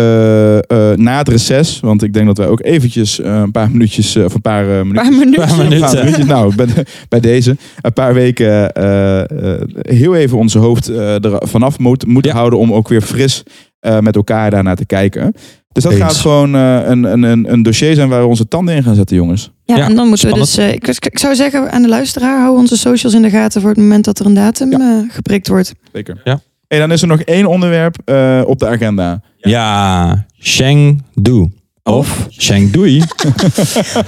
eh, 0.71 0.91
eh, 0.93 0.99
na 0.99 1.19
het 1.19 1.29
reces, 1.29 1.81
want 1.81 2.03
ik 2.03 2.13
denk 2.13 2.27
dat 2.27 2.39
wij 2.39 2.47
ook 2.47 2.63
eventjes 2.65 3.19
een 3.23 3.51
paar 3.53 3.71
minuutjes, 3.71 4.17
of 4.17 4.35
een 4.35 4.41
paar 4.41 4.65
minuutjes, 4.65 5.03
Paar 5.03 5.13
minuten. 5.19 5.47
Paar 5.47 5.57
minuten. 5.57 5.75
een 5.75 5.81
paar 5.81 5.95
minuutjes, 6.05 6.27
nou, 6.27 6.55
bij, 6.55 6.67
bij 7.09 7.21
deze, 7.21 7.57
een 7.81 7.93
paar 7.93 8.15
weken 8.15 8.73
eh, 8.73 9.19
eh, 9.21 9.61
heel 9.83 10.15
even 10.15 10.39
onze 10.39 10.59
hoofd 10.59 10.89
er 10.99 11.49
vanaf 11.49 11.79
moet, 11.79 12.07
moeten 12.07 12.31
Ja. 12.31 12.37
houden 12.37 12.59
om 12.59 12.73
ook 12.73 12.89
weer 12.89 13.03
fris 13.03 13.43
eh, 13.81 13.99
met 13.99 14.17
elkaar 14.17 14.51
daarnaar 14.51 14.77
te 14.77 14.87
kijken. 14.87 15.33
Dus 15.73 15.83
dat 15.83 15.93
Eens. 15.93 16.01
gaat 16.03 16.15
gewoon 16.17 16.55
eh, 16.55 16.81
een, 16.85 17.05
een, 17.05 17.23
een, 17.23 17.53
een 17.53 17.63
dossier 17.63 17.95
zijn 17.95 18.09
waar 18.09 18.21
we 18.21 18.27
onze 18.27 18.49
tanden 18.49 18.75
in 18.75 18.83
gaan 18.83 18.95
zetten, 18.95 19.17
jongens. 19.17 19.51
Ja, 19.65 19.77
Ja, 19.77 19.85
en 19.89 19.95
dan 19.95 20.09
moeten 20.09 20.29
spannend. 20.29 20.55
we 20.55 20.57
dus. 20.57 20.67
eh, 20.71 20.75
ik, 20.75 21.05
ik 21.05 21.19
zou 21.19 21.35
zeggen 21.35 21.71
aan 21.73 21.83
de 21.83 21.89
luisteraar, 21.89 22.41
hou 22.41 22.57
onze 22.59 22.77
socials 22.77 23.15
in 23.15 23.23
de 23.23 23.31
gaten 23.31 23.61
voor 23.61 23.71
het 23.71 23.79
moment 23.79 24.05
dat 24.05 24.19
er 24.19 24.27
een 24.27 24.35
datum 24.35 24.73
eh, 24.73 24.97
geprikt 25.09 25.49
wordt. 25.49 25.75
Zeker. 25.93 26.21
Ja. 26.25 26.41
En 26.69 26.79
dan 26.79 26.93
is 26.93 27.03
er 27.03 27.09
nog 27.09 27.21
één 27.21 27.47
onderwerp 27.47 27.97
eh, 28.05 28.43
op 28.47 28.59
de 28.59 28.67
agenda. 28.67 29.23
Ja, 29.37 30.27
Chengdu. 30.39 31.47
Of 31.83 32.27
Chengdui. 32.31 32.99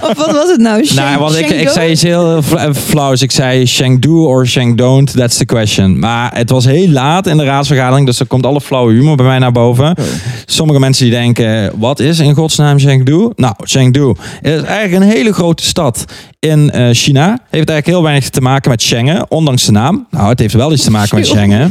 Of 0.09 0.13
wat 0.17 0.31
was 0.31 0.49
het 0.49 0.59
nou? 0.59 0.85
Sheng- 0.85 0.99
nou, 0.99 1.37
ik, 1.37 1.49
ik 1.49 1.69
zei 1.69 1.91
iets 1.91 2.01
heel 2.01 2.37
eh, 2.37 2.73
flauws. 2.73 3.21
Ik 3.21 3.31
zei 3.31 3.65
Chengdu 3.65 4.09
or 4.09 4.47
Chengdon't, 4.47 5.15
that's 5.15 5.37
the 5.37 5.45
question. 5.45 5.99
Maar 5.99 6.35
het 6.35 6.49
was 6.49 6.65
heel 6.65 6.87
laat 6.87 7.27
in 7.27 7.37
de 7.37 7.43
raadsvergadering, 7.43 8.05
dus 8.05 8.19
er 8.19 8.25
komt 8.25 8.45
alle 8.45 8.61
flauwe 8.61 8.93
humor 8.93 9.15
bij 9.15 9.25
mij 9.25 9.39
naar 9.39 9.51
boven. 9.51 9.95
Sommige 10.45 10.79
mensen 10.79 11.03
die 11.05 11.13
denken, 11.13 11.71
wat 11.79 11.99
is 11.99 12.19
in 12.19 12.33
godsnaam 12.33 12.79
Chengdu? 12.79 13.29
Nou, 13.35 13.53
Chengdu 13.57 14.13
is 14.41 14.61
eigenlijk 14.61 14.93
een 15.03 15.09
hele 15.09 15.33
grote 15.33 15.63
stad 15.63 16.05
in 16.39 16.71
eh, 16.71 16.89
China. 16.91 17.29
Heeft 17.29 17.39
eigenlijk 17.51 17.85
heel 17.85 18.03
weinig 18.03 18.29
te 18.29 18.41
maken 18.41 18.69
met 18.69 18.81
Schengen, 18.81 19.31
ondanks 19.31 19.65
de 19.65 19.71
naam. 19.71 20.07
Nou, 20.09 20.29
het 20.29 20.39
heeft 20.39 20.53
wel 20.53 20.71
iets 20.73 20.83
te 20.83 20.91
maken 20.91 21.15
met 21.17 21.27
Schengen. 21.27 21.59
Het 21.61 21.69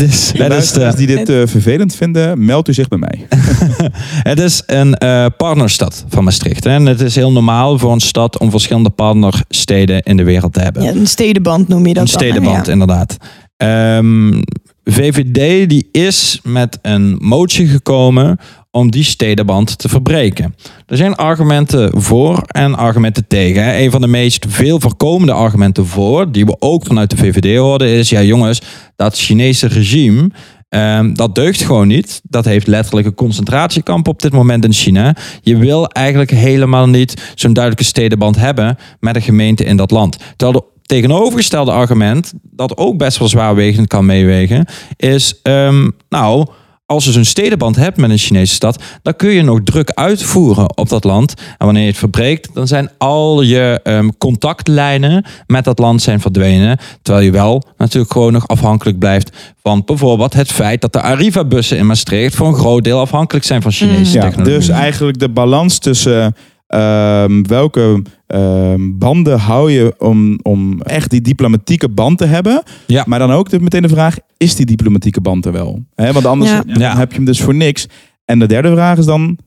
is, 0.00 0.32
De 0.36 0.42
het 0.42 0.52
is, 0.52 0.72
de, 0.72 0.92
die 0.96 1.06
dit 1.06 1.28
eh, 1.28 1.40
vervelend 1.44 1.94
vinden, 1.94 2.44
meld 2.44 2.68
u 2.68 2.72
zich 2.72 2.88
bij 2.88 2.98
mij. 2.98 3.26
het 4.30 4.40
is 4.40 4.62
een 4.66 4.94
eh, 4.94 5.26
partnerstad 5.36 6.04
van 6.08 6.24
Maastricht. 6.24 6.64
hè. 6.64 6.70
En 6.70 6.86
het 6.86 7.00
is 7.00 7.14
heel 7.14 7.32
normaal 7.32 7.78
voor 7.78 7.92
een 7.92 8.00
stad 8.00 8.38
om 8.38 8.50
verschillende 8.50 8.90
partnersteden 8.90 10.02
in 10.02 10.16
de 10.16 10.22
wereld 10.24 10.52
te 10.52 10.60
hebben. 10.60 10.82
Ja, 10.82 10.90
een 10.90 11.06
stedenband 11.06 11.68
noem 11.68 11.86
je 11.86 11.94
dat 11.94 12.02
Een 12.02 12.10
dan, 12.10 12.20
stedenband, 12.20 12.66
Ja. 12.66 12.72
inderdaad. 12.72 13.16
Ehm, 13.56 14.42
VVD 14.84 15.68
die 15.68 15.88
is 15.92 16.40
met 16.42 16.78
een 16.82 17.16
motie 17.20 17.66
gekomen 17.66 18.38
om 18.70 18.90
die 18.90 19.04
stedenband 19.04 19.78
te 19.78 19.88
verbreken. 19.88 20.54
Er 20.86 20.96
zijn 20.96 21.14
argumenten 21.14 22.02
voor 22.02 22.42
en 22.46 22.74
argumenten 22.74 23.26
tegen. 23.26 23.80
Een 23.80 23.90
van 23.90 24.00
de 24.00 24.06
meest 24.06 24.46
veel 24.48 24.80
voorkomende 24.80 25.32
argumenten 25.32 25.86
voor, 25.86 26.32
die 26.32 26.44
we 26.44 26.56
ook 26.58 26.86
vanuit 26.86 27.10
de 27.10 27.16
VVD 27.16 27.56
hoorden, 27.56 27.88
is: 27.88 28.08
ja, 28.08 28.22
jongens, 28.22 28.62
dat 28.96 29.18
Chinese 29.18 29.66
regime. 29.66 30.30
ehm, 30.68 31.14
dat 31.14 31.34
deugt 31.34 31.62
gewoon 31.62 31.88
niet. 31.88 32.20
Dat 32.24 32.44
heeft 32.44 32.66
letterlijk 32.66 33.06
een 33.06 33.14
concentratiekamp 33.14 34.08
op 34.08 34.22
dit 34.22 34.32
moment 34.32 34.64
in 34.64 34.72
China. 34.72 35.16
Je 35.42 35.56
wil 35.56 35.88
eigenlijk 35.88 36.30
helemaal 36.30 36.88
niet 36.88 37.32
zo'n 37.34 37.52
duidelijke 37.52 37.88
stedenband 37.88 38.36
hebben 38.36 38.78
met 39.00 39.16
een 39.16 39.22
gemeente 39.22 39.64
in 39.64 39.76
dat 39.76 39.90
land. 39.90 40.16
Terwijl 40.36 40.60
de 40.60 40.73
tegenovergestelde 40.86 41.70
argument, 41.70 42.32
dat 42.42 42.76
ook 42.76 42.98
best 42.98 43.18
wel 43.18 43.28
zwaarwegend 43.28 43.86
kan 43.88 44.06
meewegen, 44.06 44.66
is, 44.96 45.38
ehm, 45.42 45.90
nou, 46.08 46.46
als 46.86 47.04
je 47.04 47.12
zo'n 47.12 47.24
stedenband 47.24 47.76
hebt 47.76 47.96
met 47.96 48.10
een 48.10 48.18
Chinese 48.18 48.54
stad, 48.54 48.82
dan 49.02 49.16
kun 49.16 49.30
je 49.30 49.42
nog 49.42 49.60
druk 49.64 49.90
uitvoeren 49.90 50.76
op 50.78 50.88
dat 50.88 51.04
land. 51.04 51.34
En 51.58 51.64
wanneer 51.66 51.82
je 51.82 51.88
het 51.88 51.98
verbreekt, 51.98 52.54
dan 52.54 52.66
zijn 52.66 52.90
al 52.98 53.42
je 53.42 53.80
ehm, 53.82 54.08
contactlijnen 54.18 55.24
met 55.46 55.64
dat 55.64 55.78
land 55.78 56.02
zijn 56.02 56.20
verdwenen. 56.20 56.78
Terwijl 57.02 57.24
je 57.24 57.30
wel 57.32 57.62
natuurlijk 57.78 58.12
gewoon 58.12 58.32
nog 58.32 58.48
afhankelijk 58.48 58.98
blijft 58.98 59.36
van 59.62 59.82
bijvoorbeeld 59.84 60.32
het 60.34 60.52
feit 60.52 60.80
dat 60.80 60.92
de 60.92 61.00
Arriva-bussen 61.02 61.78
in 61.78 61.86
Maastricht 61.86 62.34
voor 62.34 62.46
een 62.46 62.54
groot 62.54 62.84
deel 62.84 63.00
afhankelijk 63.00 63.44
zijn 63.46 63.62
van 63.62 63.72
Chinese 63.72 64.12
Ja, 64.14 64.22
technologie. 64.22 64.56
dus 64.58 64.68
eigenlijk 64.68 65.18
de 65.18 65.28
balans 65.28 65.78
tussen 65.78 66.36
ehm, 66.74 67.42
welke 67.42 68.02
ehm, 68.26 68.80
banden 68.98 69.38
hou 69.38 69.70
je 69.70 69.94
om, 69.98 70.38
om 70.42 70.80
echt 70.80 71.10
die 71.10 71.20
diplomatieke 71.20 71.88
band 71.88 72.18
te 72.18 72.24
hebben. 72.24 72.62
Ja. 72.86 73.04
Maar 73.06 73.18
dan 73.18 73.30
ook 73.30 73.48
de, 73.50 73.60
meteen 73.60 73.82
de 73.82 73.88
vraag, 73.88 74.16
is 74.36 74.54
die 74.54 74.66
diplomatieke 74.66 75.20
band 75.20 75.46
er 75.46 75.52
wel? 75.52 75.84
Hè, 75.94 76.12
want 76.12 76.26
anders 76.26 76.50
Ja. 76.50 76.62
dan 76.66 76.78
Ja. 76.78 76.96
heb 76.96 77.10
je 77.10 77.16
hem 77.16 77.24
dus 77.24 77.40
voor 77.40 77.54
niks. 77.54 77.86
En 78.24 78.38
de 78.38 78.46
derde 78.46 78.70
vraag 78.70 78.98
is 78.98 79.04
dan, 79.06 79.38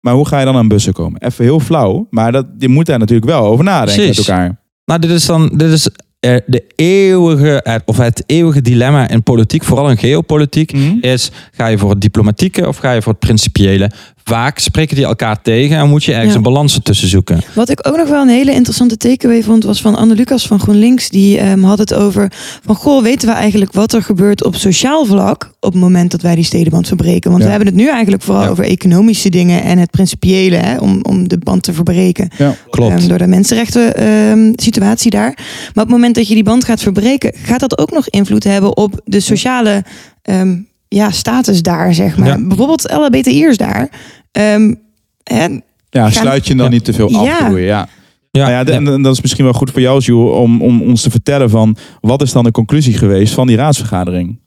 maar 0.00 0.14
hoe 0.14 0.26
ga 0.28 0.38
je 0.38 0.44
dan 0.44 0.56
aan 0.56 0.68
bussen 0.68 0.92
komen? 0.92 1.20
Even 1.22 1.44
heel 1.44 1.60
flauw, 1.60 2.06
maar 2.10 2.32
dat, 2.32 2.46
je 2.58 2.68
moet 2.68 2.86
daar 2.86 2.98
natuurlijk 2.98 3.30
wel 3.30 3.44
over 3.44 3.64
nadenken 3.64 3.94
Precies. 4.04 4.16
met 4.18 4.28
elkaar. 4.28 4.60
Nou, 4.84 5.00
dit 5.00 5.10
is 5.10 5.26
dan 5.26 5.52
dit 5.56 5.70
is, 5.72 5.88
de 6.46 6.64
eeuwige, 6.76 7.82
of 7.84 7.96
het 7.96 8.22
eeuwige 8.26 8.60
dilemma 8.62 9.08
in 9.08 9.22
politiek, 9.22 9.64
vooral 9.64 9.90
in 9.90 9.96
geopolitiek, 9.96 10.72
Mhm. 10.72 10.96
is 11.00 11.30
ga 11.52 11.66
je 11.66 11.78
voor 11.78 11.90
het 11.90 12.00
diplomatieke 12.00 12.68
of 12.68 12.76
ga 12.76 12.92
je 12.92 13.02
voor 13.02 13.12
het 13.12 13.20
principiële? 13.20 13.90
Vaak 14.24 14.58
spreken 14.58 14.96
die 14.96 15.04
elkaar 15.04 15.42
tegen 15.42 15.76
en 15.76 15.88
moet 15.88 16.04
je 16.04 16.12
ergens 16.12 16.30
Ja. 16.30 16.36
een 16.36 16.42
balans 16.42 16.74
ertussen 16.74 17.08
zoeken. 17.08 17.40
Wat 17.54 17.68
ik 17.68 17.88
ook 17.88 17.96
nog 17.96 18.08
wel 18.08 18.22
een 18.22 18.28
hele 18.28 18.52
interessante 18.52 18.96
takeaway 18.96 19.42
vond, 19.42 19.64
was 19.64 19.80
van 19.80 19.94
Anne 19.96 20.14
Lucas 20.14 20.46
van 20.46 20.60
GroenLinks. 20.60 21.08
Die 21.08 21.38
ehm, 21.38 21.62
had 21.62 21.78
het 21.78 21.94
over 21.94 22.32
van, 22.64 22.74
goh, 22.74 23.02
weten 23.02 23.28
we 23.28 23.34
eigenlijk 23.34 23.72
wat 23.72 23.92
er 23.92 24.02
gebeurt 24.02 24.44
op 24.44 24.54
sociaal 24.56 25.04
vlak 25.04 25.52
op 25.60 25.72
het 25.72 25.80
moment 25.82 26.10
dat 26.10 26.20
wij 26.22 26.34
die 26.34 26.44
stedenband 26.44 26.86
verbreken? 26.86 27.30
Want 27.30 27.42
Ja. 27.42 27.48
we 27.48 27.54
hebben 27.54 27.72
het 27.74 27.82
nu 27.82 27.88
eigenlijk 27.90 28.22
vooral 28.22 28.42
Ja. 28.44 28.48
over 28.48 28.64
economische 28.64 29.28
dingen 29.28 29.62
en 29.62 29.78
het 29.78 29.90
principiële, 29.90 30.56
hè, 30.56 30.76
om, 30.78 30.98
om 31.02 31.28
de 31.28 31.38
band 31.38 31.62
te 31.62 31.72
verbreken. 31.72 32.28
Ja. 32.38 32.54
Klopt. 32.70 32.98
Ehm, 32.98 33.08
door 33.08 33.18
de 33.18 33.26
mensenrechten 33.26 33.96
ehm, 33.96 34.52
situatie 34.54 35.10
daar. 35.10 35.32
Maar 35.36 35.68
op 35.68 35.74
het 35.74 35.88
moment 35.88 36.14
dat 36.14 36.28
je 36.28 36.34
die 36.34 36.42
band 36.44 36.64
gaat 36.64 36.80
verbreken, 36.82 37.32
gaat 37.42 37.60
dat 37.60 37.78
ook 37.78 37.90
nog 37.90 38.08
invloed 38.08 38.44
hebben 38.44 38.76
op 38.76 39.00
de 39.04 39.20
sociale 39.20 39.84
ehm, 40.22 40.56
ja, 40.94 41.10
status 41.10 41.62
daar, 41.62 41.94
zeg 41.94 42.16
maar. 42.16 42.28
Ja. 42.28 42.46
Bijvoorbeeld 42.46 42.90
LHBTI'ers 42.92 43.56
daar. 43.56 43.90
Ehm, 44.32 44.74
en 45.22 45.62
Ja, 45.90 46.02
Gaan- 46.02 46.12
sluit 46.12 46.46
je 46.46 46.54
dan 46.54 46.64
Ja. 46.66 46.70
niet 46.72 46.84
te 46.84 46.92
veel 46.92 47.16
af, 47.16 47.24
Ja. 47.24 47.48
ja. 47.48 47.88
Ja, 48.30 48.48
Nou 48.48 48.50
ja, 48.50 48.64
en 48.64 49.02
dat 49.02 49.12
is 49.14 49.20
misschien 49.20 49.44
wel 49.44 49.52
goed 49.52 49.70
voor 49.70 49.80
jou, 49.80 50.00
Jules, 50.00 50.36
om, 50.36 50.62
om 50.62 50.82
ons 50.82 51.02
te 51.02 51.10
vertellen 51.10 51.50
van 51.50 51.76
wat 52.00 52.22
is 52.22 52.32
dan 52.32 52.44
de 52.44 52.50
conclusie 52.50 52.98
geweest 52.98 53.34
van 53.34 53.46
die 53.46 53.56
raadsvergadering? 53.56 54.38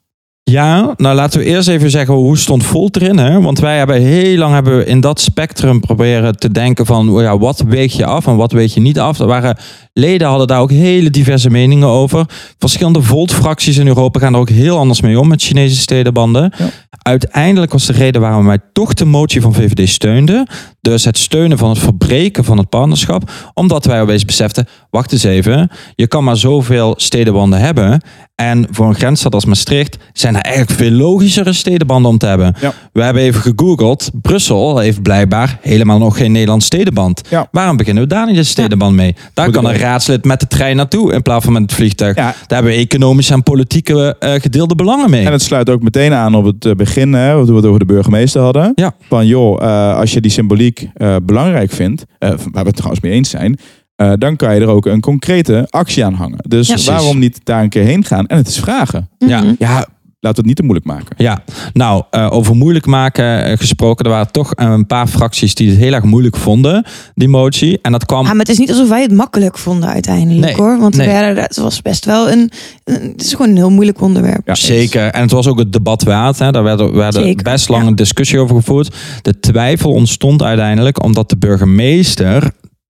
Ja, 0.52 0.94
nou 0.98 1.16
laten 1.16 1.40
we 1.40 1.46
eerst 1.46 1.68
even 1.68 1.90
zeggen 1.90 2.14
hoe 2.14 2.38
stond 2.38 2.66
Volt 2.66 2.96
erin. 2.96 3.18
Hè? 3.18 3.42
Want 3.42 3.60
wij 3.60 3.78
hebben 3.78 4.02
heel 4.02 4.38
lang 4.38 4.54
hebben 4.54 4.78
we 4.78 4.86
in 4.86 5.00
dat 5.00 5.20
spectrum 5.20 5.80
proberen 5.80 6.38
te 6.38 6.52
denken 6.52 6.86
van 6.86 7.10
oh 7.10 7.22
ja, 7.22 7.38
wat 7.38 7.60
weeg 7.68 7.94
je 7.94 8.06
af 8.06 8.28
en 8.28 8.36
wat 8.36 8.52
weeg 8.52 8.74
je 8.74 8.80
niet 8.80 9.00
af. 9.00 9.20
Er 9.20 9.28
waren 9.28 9.58
leden 9.94 10.28
hadden 10.28 10.48
daar 10.48 10.60
ook 10.60 10.72
hele 10.72 11.10
diverse 11.10 11.50
meningen 11.50 11.88
over. 11.88 12.26
Verschillende 12.58 13.02
Volt-fracties 13.02 13.78
in 13.78 13.88
Europa 13.88 14.20
gaan 14.20 14.34
er 14.34 14.40
ook 14.40 14.50
heel 14.50 14.78
anders 14.78 15.02
mee 15.02 15.20
om 15.20 15.28
met 15.28 15.42
Chinese 15.42 15.76
stedenbanden. 15.76 16.54
Ja. 16.58 16.70
Uiteindelijk 17.02 17.72
was 17.72 17.86
de 17.86 17.94
reden 17.94 18.22
waarom 18.22 18.46
wij 18.46 18.60
toch 18.74 18.94
de 18.94 19.06
motie 19.06 19.42
van 19.42 19.54
VVD 19.54 19.90
steunden. 19.90 20.48
Dus 20.82 21.06
het 21.06 21.18
steunen 21.18 21.58
van 21.58 21.70
het 21.70 21.80
verbreken 21.80 22.44
van 22.44 22.58
het 22.58 22.70
partnerschap. 22.70 23.32
Omdat 23.54 23.86
wij 23.86 24.02
opeens 24.02 24.26
beseften, 24.26 24.68
wacht 24.90 25.12
eens 25.12 25.24
even. 25.24 25.72
Je 25.96 26.08
kan 26.08 26.24
maar 26.24 26.38
zoveel 26.38 26.94
stedenbanden 26.98 27.60
hebben. 27.60 28.02
En 28.36 28.68
voor 28.72 28.88
een 28.88 28.96
grensstad 28.96 29.34
als 29.34 29.46
Maastricht 29.46 29.98
zijn 30.14 30.36
er 30.36 30.42
eigenlijk 30.42 30.80
veel 30.80 30.92
logischere 30.92 31.54
stedenbanden 31.54 32.12
om 32.12 32.18
te 32.18 32.26
hebben. 32.26 32.56
Ja. 32.62 32.74
We 32.94 33.04
hebben 33.04 33.24
even 33.24 33.42
gegoogeld. 33.42 34.10
Brussel 34.22 34.78
heeft 34.78 35.02
blijkbaar 35.02 35.58
helemaal 35.62 35.98
nog 35.98 36.18
geen 36.18 36.32
Nederlands 36.32 36.66
stedenband. 36.66 37.22
Ja. 37.30 37.48
Waarom 37.52 37.78
beginnen 37.78 38.04
we 38.04 38.10
daar 38.10 38.26
niet 38.26 38.38
een 38.38 38.46
stedenband 38.46 38.96
mee? 38.96 39.16
Daar 39.34 39.52
kan 39.52 39.66
een 39.66 39.78
raadslid 39.78 40.26
met 40.26 40.40
de 40.40 40.48
trein 40.48 40.76
naartoe 40.76 41.14
in 41.14 41.22
plaats 41.22 41.44
van 41.44 41.54
met 41.54 41.62
het 41.62 41.74
vliegtuig. 41.74 42.16
Daar 42.16 42.36
hebben 42.48 42.72
we 42.72 42.78
economische 42.78 43.34
en 43.34 43.44
politieke 43.44 44.16
eh, 44.20 44.34
gedeelde 44.42 44.76
belangen 44.76 45.10
mee. 45.10 45.26
En 45.26 45.32
het 45.32 45.42
sluit 45.42 45.70
ook 45.70 45.82
meteen 45.82 46.14
aan 46.14 46.36
op 46.36 46.46
het 46.46 46.66
eh, 46.66 46.72
begin, 46.72 47.14
hè, 47.14 47.36
toen 47.36 47.46
we 47.46 47.56
het 47.56 47.66
over 47.66 47.80
de 47.80 47.86
burgemeester 47.86 48.42
hadden. 48.42 48.74
Van 49.08 49.28
joh, 49.28 49.64
eh, 49.64 49.98
als 49.98 50.14
je 50.14 50.22
die 50.22 50.32
symboliek 50.32 50.90
belangrijk 51.24 51.72
vindt, 51.72 52.06
waar 52.20 52.38
we 52.38 52.60
het 52.60 52.76
trouwens 52.76 53.04
mee 53.04 53.12
eens 53.12 53.30
zijn, 53.30 53.60
eh, 53.96 54.12
dan 54.18 54.36
kan 54.36 54.56
je 54.56 54.62
er 54.62 54.68
ook 54.68 54.86
een 54.86 55.02
concrete 55.02 55.68
actie 55.70 56.06
aan 56.06 56.14
hangen. 56.14 56.40
Dus 56.48 56.68
Ja. 56.68 56.92
Waarom 56.92 57.20
niet 57.20 57.40
daar 57.44 57.64
een 57.64 57.70
keer 57.70 57.84
heen 57.84 58.04
gaan 58.06 58.28
en 58.28 58.38
het 58.38 58.48
is 58.48 58.60
vragen? 58.60 59.10
Ja. 59.18 59.42
Mhm. 59.42 59.54
Ja, 59.60 59.74
laten 59.76 59.88
we 60.20 60.28
het 60.28 60.46
niet 60.46 60.56
te 60.56 60.64
moeilijk 60.64 60.86
maken. 60.86 61.16
Ja, 61.18 61.44
nou, 61.74 62.04
eh, 62.10 62.28
over 62.32 62.56
moeilijk 62.56 62.86
maken 62.86 63.44
eh, 63.46 63.58
gesproken. 63.58 64.06
Er 64.06 64.12
waren 64.12 64.32
toch 64.32 64.52
een 64.56 64.86
paar 64.88 65.08
fracties 65.08 65.56
die 65.56 65.70
het 65.70 65.78
heel 65.78 65.94
erg 65.94 66.04
moeilijk 66.04 66.36
vonden, 66.38 66.86
die 67.14 67.28
motie. 67.28 67.80
En 67.82 67.92
dat 67.92 68.06
kwam 68.06 68.24
Ja, 68.26 68.30
maar 68.30 68.40
het 68.40 68.50
is 68.50 68.58
niet 68.58 68.70
alsof 68.70 68.90
wij 68.90 69.02
het 69.02 69.12
makkelijk 69.12 69.58
vonden 69.58 69.90
uiteindelijk 69.90 70.46
Nee, 70.46 70.56
hoor. 70.56 70.80
Want 70.80 70.96
nee. 70.96 71.08
we 71.08 71.14
werden- 71.14 71.44
het 71.44 71.58
was 71.58 71.82
best 71.82 72.06
wel 72.06 72.32
een, 72.32 72.52
een- 72.84 73.02
Het 73.12 73.22
is 73.24 73.32
gewoon 73.32 73.50
een 73.50 73.56
heel 73.58 73.70
moeilijk 73.72 74.02
onderwerp. 74.02 74.42
Ja. 74.48 74.56
Zeker. 74.56 75.08
En 75.12 75.22
het 75.22 75.32
was 75.32 75.48
ook 75.48 75.60
het 75.60 75.74
debat 75.74 76.04
waard. 76.04 76.40
Hè. 76.40 76.52
Daar 76.52 76.64
werd, 76.64 76.92
werd 76.92 77.14
Zeker, 77.14 77.44
best 77.44 77.70
lang 77.70 77.84
ja. 77.84 77.90
een 77.90 77.96
discussie 77.96 78.40
over 78.40 78.56
gevoerd. 78.56 78.96
De 79.22 79.40
twijfel 79.40 79.92
ontstond 79.92 80.44
uiteindelijk 80.44 81.04
omdat 81.04 81.30
de 81.30 81.38
burgemeester, 81.38 82.52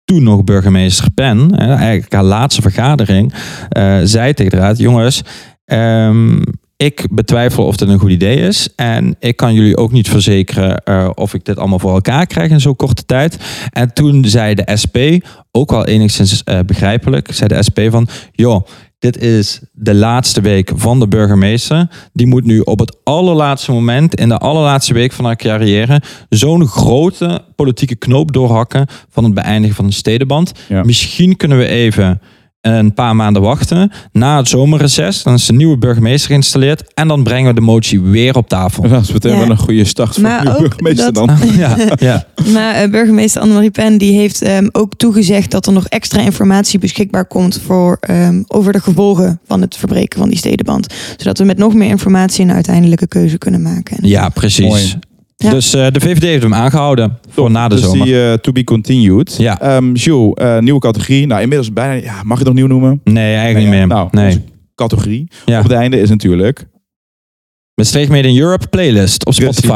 toen 0.09 0.23
nog 0.23 0.45
burgemeester 0.45 1.11
Pen, 1.15 1.51
eigenlijk 1.57 2.13
haar 2.13 2.25
laatste 2.25 2.63
vergadering, 2.63 3.33
eh, 3.69 3.99
zei 4.03 4.35
tegen 4.35 4.53
de 4.53 4.59
raad: 4.59 4.79
jongens, 4.79 5.23
ehm, 5.65 6.41
Ik 6.81 7.07
betwijfel 7.11 7.65
of 7.65 7.77
dit 7.77 7.89
een 7.89 7.99
goed 7.99 8.11
idee 8.11 8.37
is. 8.37 8.69
En 8.77 9.17
ik 9.19 9.37
kan 9.37 9.55
jullie 9.55 9.77
ook 9.77 9.93
niet 9.93 10.09
verzekeren 10.09 10.77
eh, 10.85 11.11
of 11.15 11.35
ik 11.35 11.45
dit 11.45 11.59
allemaal 11.59 11.79
voor 11.79 11.95
elkaar 11.95 12.27
krijg 12.27 12.51
in 12.51 12.61
zo'n 12.61 12.77
korte 12.77 13.05
tijd. 13.05 13.39
En 13.71 13.93
toen 13.93 14.25
zei 14.25 14.55
de 14.55 14.77
SP, 14.83 14.97
ook 15.51 15.71
wel 15.71 15.87
enigszins 15.87 16.45
eh, 16.45 16.59
begrijpelijk, 16.67 17.33
zei 17.33 17.49
de 17.49 17.63
SP 17.69 17.79
van... 17.91 18.09
joh, 18.33 18.67
dit 18.99 19.19
is 19.19 19.61
de 19.73 19.95
laatste 19.95 20.41
week 20.41 20.71
van 20.75 21.01
de 21.01 21.09
burgemeester. 21.09 21.89
Die 22.13 22.27
moet 22.27 22.45
nu 22.45 22.61
op 22.61 22.79
het 22.79 22.97
allerlaatste 23.05 23.73
moment, 23.73 24.15
in 24.15 24.29
de 24.29 24.39
allerlaatste 24.39 24.95
week 24.95 25.13
van 25.13 25.25
haar 25.25 25.37
carrière, 25.37 26.03
zo'n 26.29 26.67
grote 26.67 27.45
politieke 27.57 27.97
knoop 27.97 28.33
doorhakken 28.33 28.87
van 29.11 29.25
het 29.25 29.35
beëindigen 29.35 29.77
van 29.77 29.87
de 29.87 29.93
stedenband. 29.93 30.53
Ja. 30.69 30.83
Misschien 30.83 31.37
kunnen 31.37 31.59
we 31.59 31.67
even 31.67 32.21
een 32.69 32.95
paar 32.95 33.17
maanden 33.17 33.43
wachten. 33.43 33.93
Na 34.13 34.37
het 34.37 34.49
zomerreces, 34.49 35.23
dan 35.23 35.35
is 35.35 35.47
de 35.47 35.53
nieuwe 35.53 35.79
burgemeester 35.79 36.29
geïnstalleerd. 36.31 36.83
En 36.95 37.09
dan 37.09 37.23
brengen 37.23 37.49
we 37.49 37.55
de 37.55 37.61
motie 37.67 38.01
weer 38.01 38.37
op 38.37 38.49
tafel. 38.49 38.89
Dat 38.89 39.03
is 39.03 39.13
meteen 39.13 39.33
Ja. 39.33 39.39
wel 39.39 39.51
een 39.51 39.57
goede 39.59 39.85
start 39.85 40.15
voor 40.15 40.23
Maar 40.23 40.45
de 40.45 40.57
burgemeester 40.59 41.13
dat- 41.13 41.27
dan. 41.27 41.39
ja, 41.59 41.77
ja. 41.99 42.27
Maar 42.53 42.75
eh, 42.75 42.91
burgemeester 42.91 43.41
Annemarie 43.43 43.71
Pen 43.71 43.99
die 43.99 44.13
heeft 44.19 44.43
ehm, 44.43 44.69
ook 44.73 44.95
toegezegd 44.97 45.51
dat 45.51 45.67
er 45.67 45.73
nog 45.73 45.87
extra 45.87 46.21
informatie 46.21 46.79
beschikbaar 46.79 47.27
komt 47.27 47.61
voor, 47.67 47.97
ehm, 48.01 48.43
over 48.47 48.73
de 48.73 48.81
gevolgen 48.81 49.41
van 49.47 49.61
het 49.61 49.77
verbreken 49.77 50.19
van 50.19 50.29
die 50.29 50.39
stedenband. 50.39 50.95
Zodat 51.17 51.39
we 51.39 51.45
met 51.45 51.59
nog 51.59 51.75
meer 51.75 51.89
informatie 51.89 52.45
een 52.45 52.53
uiteindelijke 52.53 53.07
keuze 53.09 53.39
kunnen 53.39 53.63
maken. 53.63 53.97
En- 53.97 54.09
ja 54.09 54.29
precies. 54.29 54.67
Mooi. 54.69 54.99
Ja. 55.45 55.51
Dus 55.51 55.75
eh, 55.75 55.87
de 55.91 56.01
VVD 56.01 56.23
heeft 56.23 56.43
hem 56.43 56.55
aangehouden 56.55 57.19
voor 57.29 57.51
na 57.51 57.69
de 57.69 57.75
dus 57.75 57.85
zomer. 57.85 58.07
die 58.07 58.23
eh, 58.23 58.33
to 58.33 58.53
be 58.53 58.65
continued. 58.65 59.37
Ja. 59.37 59.61
Ehm, 59.61 59.93
Jules, 59.93 60.35
eh, 60.35 60.59
nieuwe 60.59 60.81
categorie. 60.81 61.27
Nou, 61.27 61.41
inmiddels 61.43 61.73
bijna, 61.73 62.05
ja, 62.05 62.23
mag 62.23 62.39
je 62.39 62.45
het 62.45 62.45
nog 62.45 62.55
nieuw 62.55 62.67
noemen? 62.67 63.01
Nee, 63.05 63.35
eigenlijk 63.35 63.59
niet 63.59 63.75
meer. 63.75 63.87
Nou, 63.87 64.09
nee. 64.11 64.45
categorie 64.75 65.29
Ja. 65.45 65.59
op 65.59 65.63
het 65.63 65.73
einde 65.73 66.01
is 66.01 66.09
natuurlijk. 66.09 66.67
Maastricht 67.75 68.11
Made 68.11 68.29
in 68.29 68.39
Europe 68.39 68.69
playlist 68.69 69.27
op 69.27 69.35
Precies. 69.35 69.71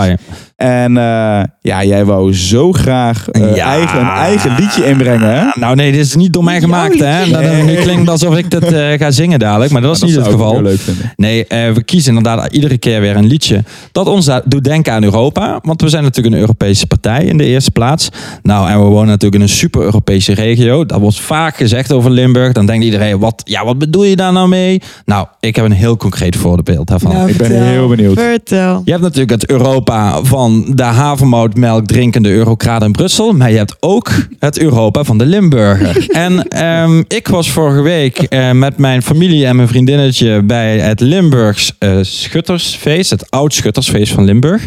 En 0.63 0.97
eh, 0.97 1.43
ja, 1.61 1.85
jij 1.85 2.05
wou 2.05 2.35
zo 2.35 2.73
graag 2.73 3.27
Ja. 3.33 3.55
eigen, 3.55 4.01
een 4.01 4.09
eigen 4.09 4.55
liedje 4.59 4.87
inbrengen. 4.87 5.35
Hè? 5.35 5.45
Nou 5.61 5.75
nee, 5.75 5.93
dit 5.93 6.01
is 6.01 6.15
niet 6.15 6.33
door 6.33 6.45
mij 6.45 6.61
gemaakt. 6.61 6.99
Hè? 6.99 7.31
Dat 7.31 7.43
het 7.43 7.65
nu 7.65 7.75
klinkt 7.75 8.09
alsof 8.11 8.37
ik 8.37 8.51
dit 8.51 8.73
eh, 8.73 8.99
ga 8.99 9.11
zingen 9.11 9.39
dadelijk. 9.39 9.73
Maar 9.73 9.83
dat 9.83 9.95
is 9.95 10.01
Nou, 10.01 10.13
niet 10.13 10.21
het 10.21 10.31
geval. 10.33 10.53
heel 10.53 10.63
leuk 10.63 10.79
vinden. 10.81 11.13
Nee, 11.17 11.47
eh, 11.47 11.71
we 11.73 11.83
kiezen 11.83 12.17
inderdaad 12.17 12.53
iedere 12.53 12.79
keer 12.79 13.01
weer 13.01 13.17
een 13.17 13.27
liedje 13.27 13.65
dat 13.93 14.07
ons 14.07 14.31
doet 14.45 14.65
denken 14.65 14.93
aan 14.93 15.03
Europa. 15.05 15.59
Want 15.63 15.81
we 15.83 15.89
zijn 15.89 16.03
natuurlijk 16.03 16.35
een 16.35 16.41
Europese 16.41 16.87
partij 16.87 17.25
in 17.25 17.37
de 17.37 17.45
eerste 17.45 17.71
plaats. 17.71 18.09
Nou, 18.43 18.69
en 18.71 18.79
we 18.79 18.85
wonen 18.85 19.07
natuurlijk 19.09 19.35
in 19.35 19.41
een 19.49 19.55
super 19.55 19.83
Europese 19.83 20.35
regio. 20.35 20.87
Dat 20.87 21.01
wordt 21.01 21.21
vaak 21.21 21.57
gezegd 21.57 21.93
over 21.93 22.11
Limburg. 22.11 22.53
Dan 22.53 22.67
denkt 22.67 22.85
iedereen, 22.85 23.19
wat, 23.19 23.43
ja, 23.45 23.65
wat 23.65 23.79
bedoel 23.79 24.05
je 24.05 24.17
daar 24.17 24.33
nou 24.33 24.49
mee? 24.49 24.83
Nou, 25.05 25.27
ik 25.41 25.57
heb 25.57 25.65
een 25.65 25.73
heel 25.73 25.97
concreet 25.97 26.37
voorbeeld 26.37 26.87
daarvan. 26.87 27.13
Nou, 27.13 27.29
Ik 27.29 27.37
ben 27.37 27.63
heel 27.67 27.89
benieuwd. 27.89 28.19
Vertel. 28.21 28.83
Je 28.85 28.91
hebt 28.91 29.03
natuurlijk 29.03 29.31
het 29.31 29.51
Europa 29.51 30.23
van 30.23 30.52
de 30.61 30.83
havermoutmelk 30.83 31.87
drinkende 31.87 32.29
eurocraat 32.29 32.83
in 32.83 32.93
Brussel. 32.93 33.33
Maar 33.33 33.51
je 33.51 33.57
hebt 33.57 33.77
ook 33.81 34.11
het 34.39 34.59
Europa 34.59 35.05
van 35.05 35.19
de 35.19 35.27
Limburger. 35.27 36.07
en 36.27 36.49
ehm, 36.49 37.03
ik 37.09 37.29
was 37.29 37.51
vorige 37.51 37.81
week 37.81 38.19
eh, 38.19 38.51
met 38.51 38.79
mijn 38.79 39.03
familie 39.03 39.47
en 39.47 39.57
mijn 39.57 39.69
vriendinnetje 39.69 40.43
bij 40.43 40.79
het 40.79 41.01
Limburgs 41.01 41.75
eh, 41.79 41.99
Schuttersfeest. 42.01 43.11
Het 43.11 43.31
oud 43.31 43.55
Schuttersfeest 43.55 44.13
van 44.13 44.25
Limburg. 44.25 44.67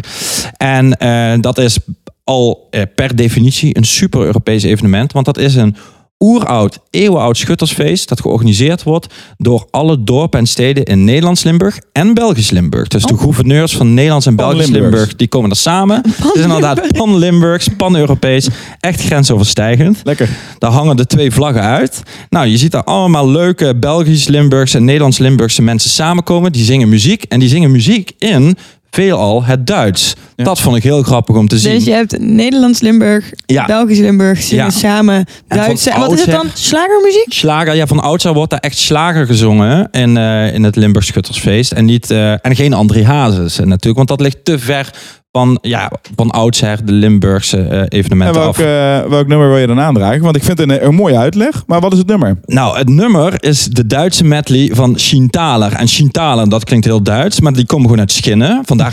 En 0.56 0.96
eh, 0.96 1.32
dat 1.40 1.58
is 1.58 1.78
al 2.24 2.68
per 2.94 3.16
definitie 3.16 3.76
een 3.76 3.84
super 3.84 4.20
Europees 4.20 4.62
evenement. 4.62 5.12
Want 5.12 5.26
dat 5.26 5.38
is 5.38 5.54
een 5.54 5.76
oeroud, 6.24 6.78
eeuwenoud 6.90 7.36
schuttersfeest 7.36 8.08
dat 8.08 8.20
georganiseerd 8.20 8.82
wordt 8.82 9.14
door 9.36 9.66
alle 9.70 10.04
dorpen 10.04 10.38
en 10.38 10.46
steden 10.46 10.84
in 10.84 11.04
Nederlands 11.04 11.42
Limburg 11.42 11.78
en 11.92 12.14
Belgisch 12.14 12.50
Limburg. 12.50 12.88
Dus 12.88 13.02
de 13.02 13.16
gouverneurs 13.16 13.76
van 13.76 13.94
Nederlands 13.94 14.26
en 14.26 14.36
Belgisch. 14.36 14.68
Limburg, 14.68 15.16
die 15.16 15.28
komen 15.28 15.50
er 15.50 15.56
samen. 15.56 16.02
Het 16.16 16.34
is 16.34 16.42
inderdaad 16.42 16.92
pan-Limburgs, 16.92 17.68
pan-Europees, 17.76 18.48
echt 18.80 19.00
grensoverstijgend. 19.00 20.00
Lekker. 20.04 20.28
Daar 20.58 20.70
hangen 20.70 20.96
de 20.96 21.06
twee 21.06 21.30
vlaggen 21.30 21.62
uit. 21.62 22.02
Nou, 22.30 22.46
je 22.46 22.56
ziet 22.56 22.70
daar 22.70 22.84
allemaal 22.84 23.30
leuke 23.30 23.76
Belgisch-Limburgse 23.76 24.76
en 24.76 24.84
Nederlands-Limburgse 24.84 25.62
mensen 25.62 25.90
samenkomen. 25.90 26.52
Die 26.52 26.64
zingen 26.64 26.88
muziek 26.88 27.22
en 27.22 27.40
die 27.40 27.48
zingen 27.48 27.70
muziek 27.70 28.12
in 28.18 28.56
veelal 28.90 29.44
het 29.44 29.66
Duits. 29.66 30.14
Ja. 30.36 30.44
Dat 30.44 30.60
vond 30.60 30.76
ik 30.76 30.82
heel 30.82 31.02
grappig 31.02 31.36
om 31.36 31.48
te 31.48 31.58
zien. 31.58 31.74
Dus 31.74 31.84
je 31.84 31.92
hebt 31.92 32.18
Nederlands 32.18 32.80
Limburg, 32.80 33.30
Ja. 33.46 33.66
Belgisch 33.66 33.98
Limburg 33.98 34.42
zingen 34.42 34.64
Ja. 34.64 34.70
samen 34.70 35.24
Duitse. 35.48 35.90
En 35.90 36.00
wat 36.00 36.12
is 36.12 36.20
het 36.20 36.30
dan? 36.30 36.46
Slagermuziek? 36.54 37.32
Slager, 37.32 37.74
ja, 37.74 37.86
van 37.86 38.00
oudsher 38.00 38.32
wordt 38.34 38.50
daar 38.50 38.60
echt 38.60 38.78
slager 38.78 39.26
gezongen 39.26 39.88
in, 39.90 40.16
eh, 40.16 40.54
in 40.54 40.62
het 40.64 40.76
Limburg 40.76 41.04
Schuttersfeest. 41.04 41.72
En, 41.72 41.84
niet, 41.84 42.10
eh, 42.10 42.32
en 42.32 42.56
geen 42.56 42.72
André 42.72 43.04
Hazes 43.04 43.58
eh, 43.58 43.66
natuurlijk, 43.66 43.96
want 43.96 44.08
dat 44.08 44.20
ligt 44.20 44.44
te 44.44 44.58
ver 44.58 44.90
van, 45.36 45.58
ja, 45.62 45.90
van 46.16 46.30
oudsher 46.30 46.84
de 46.84 46.92
Limburgse 46.92 47.58
eh, 47.58 47.78
En 47.80 47.88
evenementen 47.88 48.40
welk, 48.40 48.48
af. 48.48 48.58
eh, 48.58 49.10
welk 49.10 49.26
nummer 49.26 49.48
wil 49.48 49.58
je 49.58 49.66
dan 49.66 49.80
aandragen? 49.80 50.20
Want 50.20 50.36
ik 50.36 50.44
vind 50.44 50.58
het 50.58 50.70
een, 50.70 50.86
een 50.86 50.94
mooie 50.94 51.18
uitleg. 51.18 51.62
Maar 51.66 51.80
wat 51.80 51.92
is 51.92 51.98
het 51.98 52.06
nummer? 52.06 52.38
Nou, 52.44 52.78
het 52.78 52.88
nummer 52.88 53.44
is 53.44 53.64
de 53.64 53.86
Duitse 53.86 54.24
medley 54.24 54.70
van 54.72 54.98
Schienthaler. 54.98 55.72
En 55.72 55.88
Schienthaler, 55.88 56.48
dat 56.48 56.64
klinkt 56.64 56.84
heel 56.84 57.02
Duits, 57.02 57.40
maar 57.40 57.52
die 57.52 57.66
komen 57.66 57.84
gewoon 57.84 58.00
uit 58.00 58.12
Schinnen. 58.12 58.62
Vandaar 58.64 58.90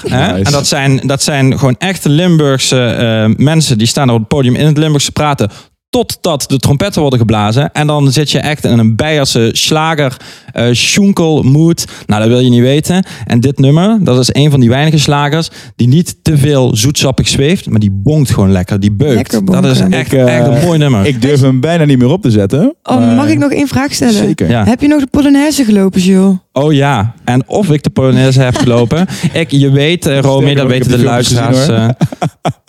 hè? 0.08 0.32
Nice. 0.32 0.44
En 0.44 0.52
dat 0.52 0.66
zijn, 0.66 1.00
dat 1.06 1.22
zijn 1.22 1.58
gewoon 1.58 1.76
echte 1.78 2.08
Limburgse 2.08 2.84
eh, 2.84 3.44
mensen 3.44 3.78
die 3.78 3.86
staan 3.86 4.10
op 4.10 4.18
het 4.18 4.28
podium 4.28 4.54
in 4.54 4.66
het 4.66 4.78
Limburgse 4.78 5.12
praten. 5.12 5.50
Totdat 5.94 6.44
de 6.48 6.58
trompetten 6.58 7.00
worden 7.00 7.18
geblazen. 7.18 7.72
En 7.72 7.86
dan 7.86 8.12
zit 8.12 8.30
je 8.30 8.38
echt 8.38 8.64
in 8.64 8.78
een 8.78 8.96
Beierse 8.96 9.50
slager, 9.52 10.16
eh 10.52 10.66
schunkel 10.72 11.42
mood. 11.42 11.84
Nou, 12.06 12.20
dat 12.20 12.30
wil 12.30 12.38
je 12.38 12.50
niet 12.50 12.60
weten. 12.60 13.04
En 13.26 13.40
dit 13.40 13.58
nummer, 13.58 13.98
dat 14.00 14.18
is 14.18 14.28
een 14.32 14.50
van 14.50 14.60
die 14.60 14.68
weinige 14.68 14.98
slagers 14.98 15.48
die 15.76 15.88
niet 15.88 16.16
te 16.22 16.36
veel 16.38 16.76
zoetsappig 16.76 17.28
zweeft, 17.28 17.68
maar 17.68 17.80
die 17.80 17.90
bonkt 17.92 18.30
gewoon 18.30 18.52
lekker. 18.52 18.80
Die 18.80 18.92
beukt. 18.92 19.14
Lekker 19.14 19.44
dat 19.44 19.64
is 19.64 19.80
echt, 19.80 20.12
Ik, 20.12 20.18
eh, 20.18 20.36
echt 20.38 20.46
een 20.46 20.64
mooi 20.66 20.78
nummer. 20.78 21.06
Ik 21.06 21.22
durf 21.22 21.40
hem 21.40 21.60
bijna 21.60 21.84
niet 21.84 21.98
meer 21.98 22.10
op 22.10 22.22
te 22.22 22.30
zetten. 22.30 22.74
Oh, 22.82 22.98
maar- 22.98 23.14
mag 23.14 23.28
ik 23.28 23.38
nog 23.38 23.52
één 23.52 23.68
vraag 23.68 23.92
stellen? 23.92 24.14
Zeker. 24.14 24.48
Ja. 24.50 24.64
Heb 24.64 24.80
je 24.80 24.88
nog 24.88 25.00
de 25.00 25.06
Polonaise 25.10 25.64
gelopen, 25.64 26.00
Jules? 26.00 26.36
Oh 26.52 26.72
ja, 26.72 27.14
en 27.24 27.48
of 27.48 27.70
ik 27.70 27.82
de 27.82 27.90
Polonaise 27.90 28.40
heb 28.40 28.56
gelopen. 28.56 29.06
Ik, 29.32 29.50
je 29.50 29.70
weet, 29.70 30.06
eh, 30.06 30.18
Romy, 30.20 30.40
Sterker 30.42 30.62
dat 30.62 30.70
weten 30.70 30.90
de 30.90 31.04
luisteraars. 31.04 31.68
eh, 31.68 31.88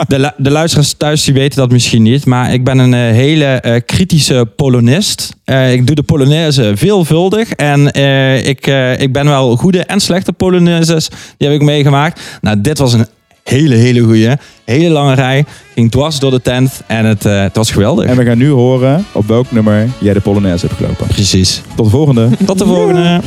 de, 0.07 0.31
de 0.37 0.51
luisteraars 0.51 0.93
thuis 0.93 1.23
die 1.23 1.33
weten 1.33 1.57
dat 1.57 1.71
misschien 1.71 2.01
niet. 2.03 2.25
Maar 2.25 2.53
ik 2.53 2.63
ben 2.63 2.77
een 2.77 2.93
eh, 2.93 2.99
hele 3.15 3.45
eh, 3.45 3.81
kritische 3.85 4.47
Polonist. 4.55 5.33
Eh, 5.43 5.73
ik 5.73 5.87
doe 5.87 5.95
de 5.95 6.03
Polonaise 6.03 6.71
veelvuldig. 6.75 7.51
En 7.51 7.91
eh, 7.91 8.47
ik, 8.47 8.67
eh, 8.67 8.99
ik 8.99 9.13
ben 9.13 9.25
wel 9.25 9.55
goede 9.55 9.83
en 9.83 9.99
slechte 9.99 10.33
Polonaises. 10.33 11.09
Die 11.37 11.47
heb 11.47 11.59
ik 11.59 11.65
meegemaakt. 11.65 12.21
Nou, 12.41 12.61
dit 12.61 12.77
was 12.77 12.93
een 12.93 13.07
hele, 13.43 13.75
hele 13.75 14.01
goede. 14.01 14.37
Hele 14.65 14.89
lange 14.89 15.15
rij. 15.15 15.45
Ging 15.73 15.91
dwars 15.91 16.19
door 16.19 16.31
de 16.31 16.41
tent. 16.41 16.81
En 16.87 17.05
het, 17.05 17.25
eh, 17.25 17.41
het 17.41 17.55
was 17.55 17.71
geweldig. 17.71 18.05
En 18.05 18.17
we 18.17 18.25
gaan 18.25 18.37
nu 18.37 18.49
horen 18.49 19.05
op 19.11 19.27
welk 19.27 19.51
nummer 19.51 19.87
jij 19.99 20.13
de 20.13 20.21
Polonaise 20.21 20.65
hebt 20.65 20.77
gelopen. 20.77 21.07
Precies. 21.07 21.61
Tot 21.75 21.85
de 21.85 21.91
volgende. 21.91 22.29
Tot 22.45 22.57
de 22.57 22.65
volgende. 22.65 23.21